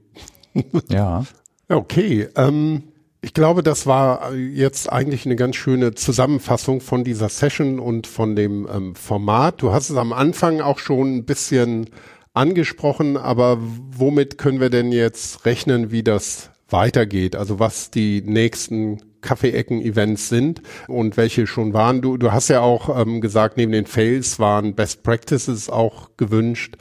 ja. 0.89 1.25
Okay. 1.69 2.29
Ähm, 2.37 2.85
ich 3.21 3.35
glaube, 3.35 3.63
das 3.63 3.87
war 3.87 4.33
jetzt 4.35 4.93
eigentlich 4.93 5.27
eine 5.27 5.37
ganz 5.37 5.57
schöne 5.57 5.95
Zusammenfassung 5.95 6.81
von 6.81 7.03
dieser 7.03 7.29
Session 7.29 7.81
und 7.81 8.07
von 8.07 8.37
dem 8.37 8.69
ähm, 8.73 8.95
Format. 8.95 9.61
Du 9.61 9.73
hast 9.73 9.91
es 9.91 9.97
am 9.97 10.13
Anfang 10.13 10.61
auch 10.61 10.79
schon 10.79 11.17
ein 11.17 11.25
bisschen 11.25 11.91
angesprochen, 12.33 13.17
aber 13.17 13.59
womit 13.61 14.39
können 14.39 14.61
wir 14.61 14.71
denn 14.71 14.93
jetzt 14.93 15.45
rechnen, 15.45 15.91
wie 15.91 16.05
das 16.05 16.51
weitergeht? 16.69 17.35
Also 17.35 17.59
was 17.59 17.91
die 17.91 18.23
nächsten 18.23 19.03
Kaffeeecken-Events 19.21 20.29
sind 20.29 20.63
und 20.87 21.17
welche 21.17 21.49
schon 21.49 21.73
waren. 21.73 22.01
Du, 22.01 22.19
du 22.19 22.31
hast 22.31 22.49
ja 22.49 22.61
auch 22.61 23.01
ähm, 23.01 23.21
gesagt, 23.21 23.57
neben 23.57 23.73
den 23.73 23.87
Fails 23.87 24.39
waren 24.39 24.75
Best 24.75 25.03
Practices 25.03 25.69
auch 25.69 26.11
gewünscht. 26.17 26.77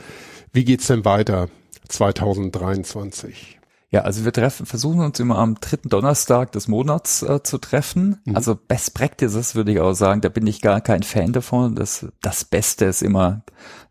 Wie 0.54 0.63
geht's 0.63 0.86
denn 0.86 1.04
weiter? 1.04 1.50
2023? 1.88 3.57
Ja, 3.89 4.02
also 4.02 4.26
wir 4.26 4.34
treffen, 4.34 4.65
versuchen 4.65 5.00
uns 5.00 5.19
immer 5.19 5.38
am 5.38 5.56
dritten 5.56 5.88
Donnerstag 5.88 6.52
des 6.52 6.67
Monats 6.67 7.21
äh, 7.23 7.41
zu 7.43 7.58
treffen. 7.58 8.19
Mhm. 8.26 8.36
Also 8.36 8.56
Best 8.56 8.93
Practices 8.93 9.56
würde 9.56 9.71
ich 9.71 9.80
auch 9.80 9.93
sagen, 9.93 10.21
da 10.21 10.30
bin 10.30 10.45
ich 10.45 10.62
gar 10.62 10.82
kein 10.82 11.04
Fan 11.04 11.32
davon. 11.32 11.76
Das, 11.76 12.06
das 12.21 12.43
Beste 12.43 12.86
ist 12.86 13.02
immer 13.02 13.43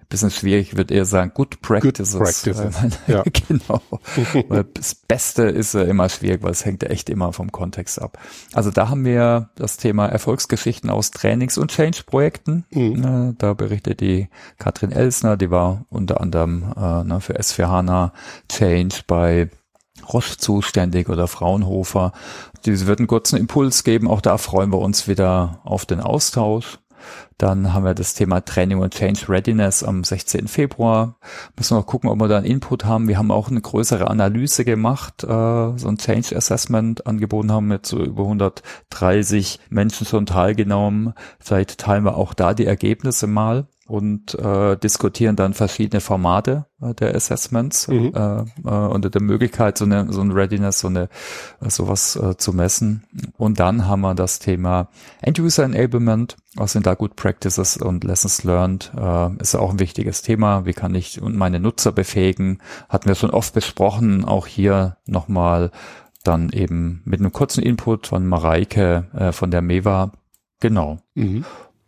bisschen 0.08 0.30
schwierig, 0.30 0.68
ich 0.68 0.76
würde 0.76 0.94
eher 0.94 1.04
sagen 1.04 1.32
Good 1.34 1.62
Practices. 1.62 2.12
Good 2.12 2.22
practices. 2.22 2.98
ja. 3.06 3.22
genau. 3.48 3.82
das 4.74 4.94
Beste 4.94 5.44
ist 5.44 5.74
äh, 5.74 5.84
immer 5.84 6.08
schwierig, 6.08 6.42
weil 6.42 6.52
es 6.52 6.64
hängt 6.64 6.82
ja 6.82 6.90
echt 6.90 7.10
immer 7.10 7.32
vom 7.32 7.50
Kontext 7.50 8.00
ab. 8.00 8.18
Also 8.52 8.70
da 8.70 8.88
haben 8.88 9.04
wir 9.04 9.50
das 9.56 9.76
Thema 9.76 10.06
Erfolgsgeschichten 10.06 10.90
aus 10.90 11.10
Trainings- 11.10 11.58
und 11.58 11.70
Change-Projekten. 11.70 12.64
Mhm. 12.70 13.30
Äh, 13.30 13.34
da 13.38 13.54
berichtet 13.54 14.00
die 14.00 14.28
Katrin 14.58 14.92
Elsner, 14.92 15.36
die 15.36 15.50
war 15.50 15.84
unter 15.88 16.20
anderem 16.20 16.72
äh, 16.76 17.04
ne, 17.04 17.20
für 17.20 17.38
S4 17.38 17.66
HANA 17.66 18.12
Change 18.48 19.00
bei 19.06 19.50
Roche 20.12 20.36
zuständig 20.36 21.08
oder 21.08 21.28
Fraunhofer. 21.28 22.12
Die 22.64 22.86
wird 22.86 22.98
einen 22.98 23.08
kurzen 23.08 23.38
Impuls 23.38 23.84
geben. 23.84 24.08
Auch 24.08 24.20
da 24.20 24.38
freuen 24.38 24.72
wir 24.72 24.78
uns 24.78 25.08
wieder 25.08 25.60
auf 25.64 25.86
den 25.86 26.00
Austausch. 26.00 26.78
Dann 27.38 27.74
haben 27.74 27.84
wir 27.84 27.94
das 27.94 28.14
Thema 28.14 28.40
Training 28.40 28.78
und 28.78 28.94
Change 28.94 29.28
Readiness 29.28 29.82
am 29.82 30.04
16. 30.04 30.48
Februar. 30.48 31.16
Müssen 31.56 31.76
wir 31.76 31.80
noch 31.80 31.86
gucken, 31.86 32.08
ob 32.08 32.18
wir 32.18 32.28
da 32.28 32.38
einen 32.38 32.46
Input 32.46 32.84
haben. 32.84 33.08
Wir 33.08 33.18
haben 33.18 33.30
auch 33.30 33.48
eine 33.48 33.60
größere 33.60 34.08
Analyse 34.08 34.64
gemacht, 34.64 35.22
äh, 35.22 35.26
so 35.26 35.88
ein 35.88 35.98
Change 35.98 36.34
Assessment 36.34 37.06
angeboten 37.06 37.52
haben 37.52 37.68
mit 37.68 37.86
so 37.86 38.02
über 38.02 38.22
130 38.22 39.60
Menschen 39.68 40.06
schon 40.06 40.26
teilgenommen. 40.26 41.12
Vielleicht 41.38 41.78
teilen 41.78 42.04
wir 42.04 42.16
auch 42.16 42.32
da 42.34 42.54
die 42.54 42.66
Ergebnisse 42.66 43.26
mal. 43.26 43.66
Und 43.86 44.34
äh, 44.34 44.76
diskutieren 44.76 45.36
dann 45.36 45.54
verschiedene 45.54 46.00
Formate 46.00 46.66
äh, 46.80 46.92
der 46.94 47.14
Assessments 47.14 47.86
mhm. 47.88 48.12
äh, 48.14 48.40
äh, 48.40 48.44
unter 48.64 49.10
der 49.10 49.22
Möglichkeit, 49.22 49.78
so 49.78 49.84
eine 49.84 50.12
so 50.12 50.20
ein 50.20 50.32
Readiness, 50.32 50.80
so 50.80 50.88
eine 50.88 51.08
äh, 51.60 51.70
sowas 51.70 52.16
äh, 52.16 52.36
zu 52.36 52.52
messen. 52.52 53.04
Und 53.36 53.60
dann 53.60 53.86
haben 53.86 54.00
wir 54.00 54.14
das 54.14 54.40
Thema 54.40 54.88
End-User 55.22 55.64
Enablement. 55.64 56.36
Was 56.56 56.72
sind 56.72 56.86
da 56.86 56.94
Good 56.94 57.16
Practices 57.16 57.76
und 57.76 58.02
Lessons 58.02 58.42
Learned? 58.42 58.92
Äh, 58.96 59.36
ist 59.40 59.54
auch 59.54 59.70
ein 59.70 59.78
wichtiges 59.78 60.22
Thema. 60.22 60.66
Wie 60.66 60.72
kann 60.72 60.94
ich 60.94 61.22
und 61.22 61.36
meine 61.36 61.60
Nutzer 61.60 61.92
befähigen? 61.92 62.58
Hatten 62.88 63.08
wir 63.08 63.14
schon 63.14 63.30
oft 63.30 63.54
besprochen. 63.54 64.24
Auch 64.24 64.46
hier 64.46 64.96
nochmal 65.06 65.70
dann 66.24 66.50
eben 66.50 67.02
mit 67.04 67.20
einem 67.20 67.32
kurzen 67.32 67.62
Input 67.62 68.08
von 68.08 68.26
Mareike 68.26 69.06
äh, 69.14 69.32
von 69.32 69.52
der 69.52 69.62
MEWA. 69.62 70.10
Genau. 70.60 70.98
Mhm. 71.14 71.44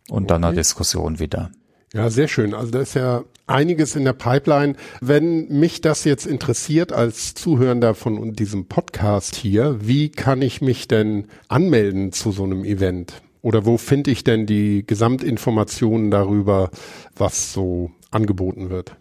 Und 0.09 0.23
okay. 0.23 0.27
dann 0.27 0.43
eine 0.43 0.55
Diskussion 0.55 1.19
wieder. 1.19 1.51
Ja, 1.93 2.09
sehr 2.09 2.27
schön. 2.27 2.53
Also 2.53 2.71
da 2.71 2.81
ist 2.81 2.93
ja 2.93 3.23
einiges 3.47 3.95
in 3.95 4.05
der 4.05 4.13
Pipeline. 4.13 4.75
Wenn 5.01 5.47
mich 5.47 5.81
das 5.81 6.03
jetzt 6.03 6.27
interessiert 6.27 6.93
als 6.93 7.33
Zuhörender 7.33 7.95
von 7.95 8.33
diesem 8.33 8.67
Podcast 8.67 9.35
hier, 9.35 9.77
wie 9.81 10.09
kann 10.09 10.41
ich 10.41 10.61
mich 10.61 10.87
denn 10.87 11.25
anmelden 11.47 12.11
zu 12.11 12.31
so 12.31 12.43
einem 12.43 12.63
Event? 12.63 13.21
Oder 13.41 13.65
wo 13.65 13.77
finde 13.77 14.11
ich 14.11 14.23
denn 14.23 14.45
die 14.45 14.85
Gesamtinformationen 14.85 16.11
darüber, 16.11 16.69
was 17.15 17.53
so 17.53 17.89
angeboten 18.11 18.69
wird? 18.69 18.95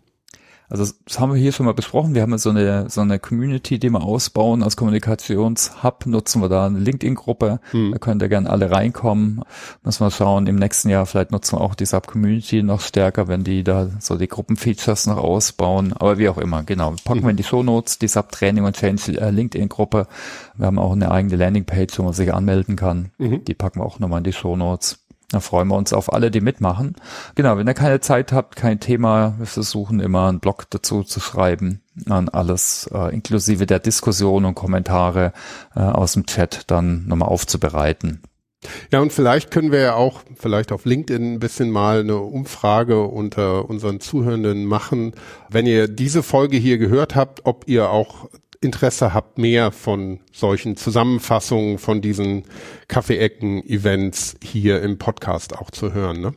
Also 0.71 0.85
das 1.07 1.19
haben 1.19 1.33
wir 1.33 1.41
hier 1.41 1.53
schon 1.53 1.65
mal 1.65 1.73
besprochen. 1.73 2.15
Wir 2.15 2.23
haben 2.23 2.37
so 2.37 2.51
eine 2.51 2.91
so 2.91 3.01
eine 3.01 3.19
Community, 3.19 3.79
die 3.79 3.89
wir 3.89 4.03
ausbauen 4.03 4.63
als 4.63 4.77
Kommunikationshub. 4.77 6.07
Nutzen 6.07 6.43
wir 6.43 6.49
da 6.49 6.67
eine 6.67 6.79
LinkedIn-Gruppe. 6.79 7.61
Hm. 7.71 7.93
Da 7.93 7.99
könnt 7.99 8.23
ihr 8.23 8.29
gerne 8.29 8.51
alle 8.51 8.71
reinkommen. 8.71 9.43
Müssen 9.83 10.05
wir 10.05 10.11
schauen. 10.11 10.47
Im 10.47 10.57
nächsten 10.57 10.91
Jahr 10.91 11.07
vielleicht 11.07 11.33
nutzen 11.33 11.57
wir 11.57 11.63
auch 11.63 11.75
die 11.75 11.87
Sub-Community 11.87 12.63
noch 12.63 12.81
stärker, 12.81 13.29
wenn 13.29 13.45
die 13.45 13.65
da 13.65 13.89
so 13.99 14.17
die 14.17 14.29
Gruppenfeatures 14.29 15.07
noch 15.07 15.17
ausbauen. 15.17 15.95
Aber 15.95 16.19
wie 16.19 16.29
auch 16.29 16.39
immer, 16.39 16.63
genau. 16.65 16.95
Packen 17.05 17.23
wir 17.23 17.31
in 17.31 17.37
die 17.37 17.45
Shownotes 17.45 17.99
die 17.99 18.09
Sub-Training 18.09 18.65
und 18.65 18.77
Change 18.77 19.19
äh, 19.19 19.31
LinkedIn-Gruppe. 19.31 20.07
Wir 20.55 20.67
haben 20.67 20.79
auch 20.79 20.93
eine 20.93 21.11
eigene 21.11 21.37
Landingpage, 21.37 21.99
wo 21.99 22.03
man 22.03 22.13
sich 22.13 22.35
anmelden 22.35 22.77
kann. 22.77 23.11
Mhm. 23.17 23.45
Die 23.45 23.55
packen 23.55 23.81
wir 23.81 23.87
auch 23.87 23.99
nochmal 24.01 24.19
in 24.19 24.25
die 24.25 24.33
Shownotes. 24.33 24.99
Da 25.31 25.41
freuen 25.41 25.69
wir 25.69 25.77
uns 25.77 25.93
auf 25.93 26.11
alle, 26.13 26.31
die 26.31 26.41
mitmachen. 26.41 26.97
Genau, 27.35 27.59
wenn 27.59 27.67
ihr 27.67 27.75
keine 27.75 28.01
Zeit 28.01 28.33
habt, 28.33 28.57
kein 28.57 28.81
Thema, 28.81 29.35
wir 29.39 29.47
versuchen 29.47 30.01
immer 30.01 30.29
einen 30.29 30.41
Blog 30.41 30.65
dazu 30.71 31.03
zu 31.03 31.21
schreiben, 31.21 31.83
an 32.09 32.31
alles 32.31 32.89
äh, 32.95 33.13
inklusive 33.13 33.67
der 33.67 33.79
Diskussion 33.79 34.47
und 34.47 34.55
Kommentare 34.55 35.33
äh, 35.77 35.81
aus 35.81 36.15
dem 36.15 36.25
Chat 36.25 36.71
dann 36.71 37.07
nochmal 37.07 37.29
aufzubereiten. 37.29 38.23
Ja, 38.91 39.01
und 39.01 39.13
vielleicht 39.13 39.51
können 39.51 39.71
wir 39.71 39.81
ja 39.81 39.95
auch 39.95 40.23
vielleicht 40.35 40.73
auf 40.73 40.85
LinkedIn 40.85 41.35
ein 41.35 41.39
bisschen 41.39 41.71
mal 41.71 42.01
eine 42.01 42.17
Umfrage 42.17 43.03
unter 43.03 43.69
unseren 43.69 44.01
Zuhörenden 44.01 44.65
machen. 44.65 45.13
Wenn 45.49 45.67
ihr 45.67 45.89
diese 45.89 46.23
Folge 46.23 46.57
hier 46.57 46.79
gehört 46.79 47.15
habt, 47.15 47.45
ob 47.45 47.69
ihr 47.69 47.91
auch 47.91 48.29
Interesse 48.61 49.15
habt, 49.15 49.39
mehr 49.39 49.71
von 49.71 50.21
solchen 50.33 50.77
Zusammenfassungen 50.77 51.79
von 51.79 52.01
diesen 52.01 52.45
Kaffeeecken-Events 52.89 54.37
hier 54.43 54.83
im 54.83 54.99
Podcast 54.99 55.57
auch 55.57 55.71
zu 55.71 55.93
hören, 55.93 56.21
ne? 56.21 56.35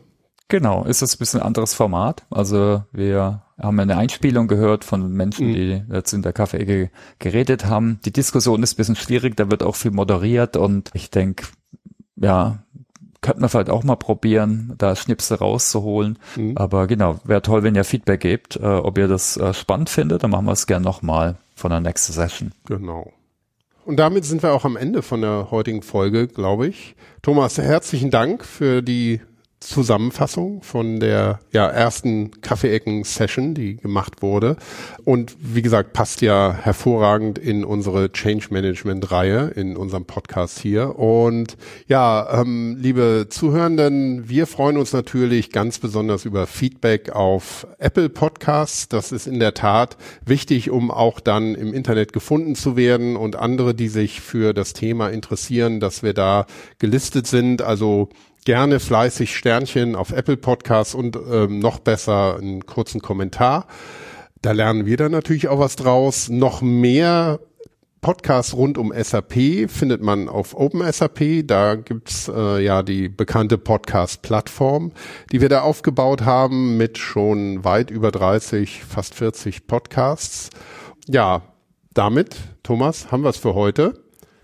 Genau, 0.47 0.84
ist 0.84 1.01
das 1.01 1.15
ein 1.15 1.19
bisschen 1.19 1.39
ein 1.39 1.45
anderes 1.45 1.73
Format. 1.73 2.25
Also 2.29 2.84
wir 2.91 3.43
haben 3.57 3.79
eine 3.79 3.95
Einspielung 3.95 4.49
gehört 4.49 4.84
von 4.84 5.10
Menschen, 5.13 5.47
mhm. 5.47 5.53
die 5.53 5.84
jetzt 5.93 6.12
in 6.12 6.23
der 6.23 6.34
Kaffeeecke 6.34 6.91
geredet 7.19 7.65
haben. 7.65 8.01
Die 8.03 8.12
Diskussion 8.12 8.62
ist 8.62 8.73
ein 8.73 8.75
bisschen 8.75 8.97
schwierig, 8.97 9.38
da 9.38 9.49
wird 9.49 9.63
auch 9.63 9.77
viel 9.77 9.91
moderiert 9.91 10.57
und 10.57 10.89
ich 10.93 11.10
denke, 11.10 11.45
ja, 12.17 12.65
könnte 13.21 13.41
man 13.41 13.49
vielleicht 13.49 13.69
auch 13.69 13.84
mal 13.84 13.95
probieren, 13.95 14.73
da 14.77 14.95
Schnipsel 14.95 15.38
rauszuholen. 15.38 16.17
Mhm. 16.36 16.57
Aber 16.57 16.88
genau, 16.88 17.19
wäre 17.23 17.41
toll, 17.41 17.63
wenn 17.63 17.75
ihr 17.75 17.84
Feedback 17.84 18.21
gebt, 18.21 18.55
äh, 18.57 18.65
ob 18.65 18.97
ihr 18.97 19.07
das 19.07 19.38
äh, 19.38 19.53
spannend 19.53 19.89
findet, 19.89 20.23
dann 20.23 20.31
machen 20.31 20.45
wir 20.45 20.53
es 20.53 20.67
gern 20.67 20.81
nochmal 20.81 21.36
von 21.55 21.69
der 21.69 21.79
Next 21.79 22.12
Session. 22.12 22.51
Genau. 22.65 23.13
Und 23.86 23.97
damit 23.97 24.25
sind 24.25 24.43
wir 24.43 24.53
auch 24.53 24.65
am 24.65 24.77
Ende 24.77 25.01
von 25.01 25.21
der 25.21 25.49
heutigen 25.51 25.81
Folge, 25.81 26.27
glaube 26.27 26.67
ich. 26.67 26.95
Thomas, 27.21 27.57
herzlichen 27.57 28.12
Dank 28.12 28.45
für 28.45 28.81
die 28.81 29.21
Zusammenfassung 29.62 30.63
von 30.63 31.00
der 31.00 31.39
ja, 31.52 31.67
ersten 31.67 32.41
Kaffeeecken-Session, 32.41 33.54
die 33.54 33.78
gemacht 33.78 34.24
wurde. 34.24 34.58
Und 35.06 35.36
wie 35.39 35.62
gesagt, 35.62 35.93
passt 35.93 36.21
ja 36.21 36.58
hervorragend 36.60 37.38
in 37.38 37.63
unsere 37.63 38.12
Change 38.12 38.47
Management-Reihe, 38.50 39.52
in 39.56 39.78
unserem 39.78 40.06
Podcast 40.06 40.60
hier. 40.60 40.97
Und 40.97 41.58
ja, 41.88 42.41
ähm, 42.41 42.78
liebe 42.80 43.28
Zuhörenden, 43.30 44.28
wir 44.28 44.47
freuen 44.47 44.78
uns 44.78 44.93
natürlich 44.93 45.52
ganz 45.52 45.78
besonders 45.78 46.26
über 46.26 46.47
Feedback 46.47 47.12
auf 47.12 47.67
Apple 47.78 48.10
Podcasts. 48.10 48.89
Das 48.89 49.12
ist 49.12 49.28
in 49.28 49.39
der 49.39 49.54
Tat 49.54 49.95
wichtig, 50.26 50.71
um 50.71 50.89
auch 50.89 51.19
dann 51.19 51.54
im 51.54 51.71
Internet 51.71 52.13
gefunden 52.13 52.56
zu 52.56 52.76
werden 52.76 53.15
und 53.15 53.36
andere, 53.36 53.76
die 53.76 53.89
sich 53.89 54.21
für 54.21 54.54
das 54.54 54.74
Thema 54.74 55.10
interessieren, 55.10 55.80
dass 55.80 56.02
wir 56.02 56.15
da 56.15 56.47
gelistet 56.80 57.28
sind. 57.28 57.62
Also 57.62 58.10
gerne 58.45 58.80
fleißig 58.80 59.36
Sternchen 59.36 59.95
auf 59.95 60.12
Apple 60.12 60.38
Podcasts 60.38 60.95
und 60.95 61.17
ähm, 61.32 61.60
noch 61.60 61.80
besser 61.80 62.38
einen 62.38 62.65
kurzen 62.65 63.01
Kommentar. 63.01 63.67
Da 64.41 64.51
lernen 64.51 64.86
wir 64.86 64.97
dann 64.97 65.12
natürlich 65.12 65.47
auch 65.47 65.60
was 65.60 65.75
draus. 65.75 66.30
Noch 66.30 66.62
mehr 66.62 67.39
Podcasts 68.01 68.56
rund 68.56 68.80
um 68.80 68.91
SAP 68.91 69.69
findet 69.69 70.01
man 70.01 70.27
auf 70.27 70.56
OpenSAP. 70.56 71.45
Da 71.45 71.75
gibt's 71.75 72.27
äh, 72.27 72.63
ja 72.63 72.82
die 72.82 73.10
bekannte 73.10 73.60
Podcast-Plattform, 73.60 74.91
die 75.32 75.39
wir 75.39 75.49
da 75.49 75.62
aufgebaut 75.62 76.23
haben 76.23 76.77
mit 76.77 76.97
schon 76.97 77.63
weit 77.63 77.91
über 77.91 78.12
30, 78.12 78.84
fast 78.84 79.13
40 79.13 79.67
Podcasts. 79.67 80.49
Ja, 81.08 81.43
damit, 81.93 82.38
Thomas, 82.63 83.12
haben 83.12 83.21
wir 83.21 83.30
es 83.30 83.38
für 83.38 83.54
heute. 83.54 84.01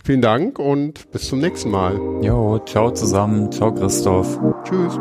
Vielen 0.07 0.21
Dank 0.21 0.57
und 0.57 1.11
bis 1.11 1.27
zum 1.27 1.39
nächsten 1.39 1.69
Mal. 1.69 1.99
Jo, 2.21 2.59
ciao 2.59 2.91
zusammen. 2.91 3.51
Ciao 3.51 3.73
Christoph. 3.73 4.39
Tschüss. 4.63 4.97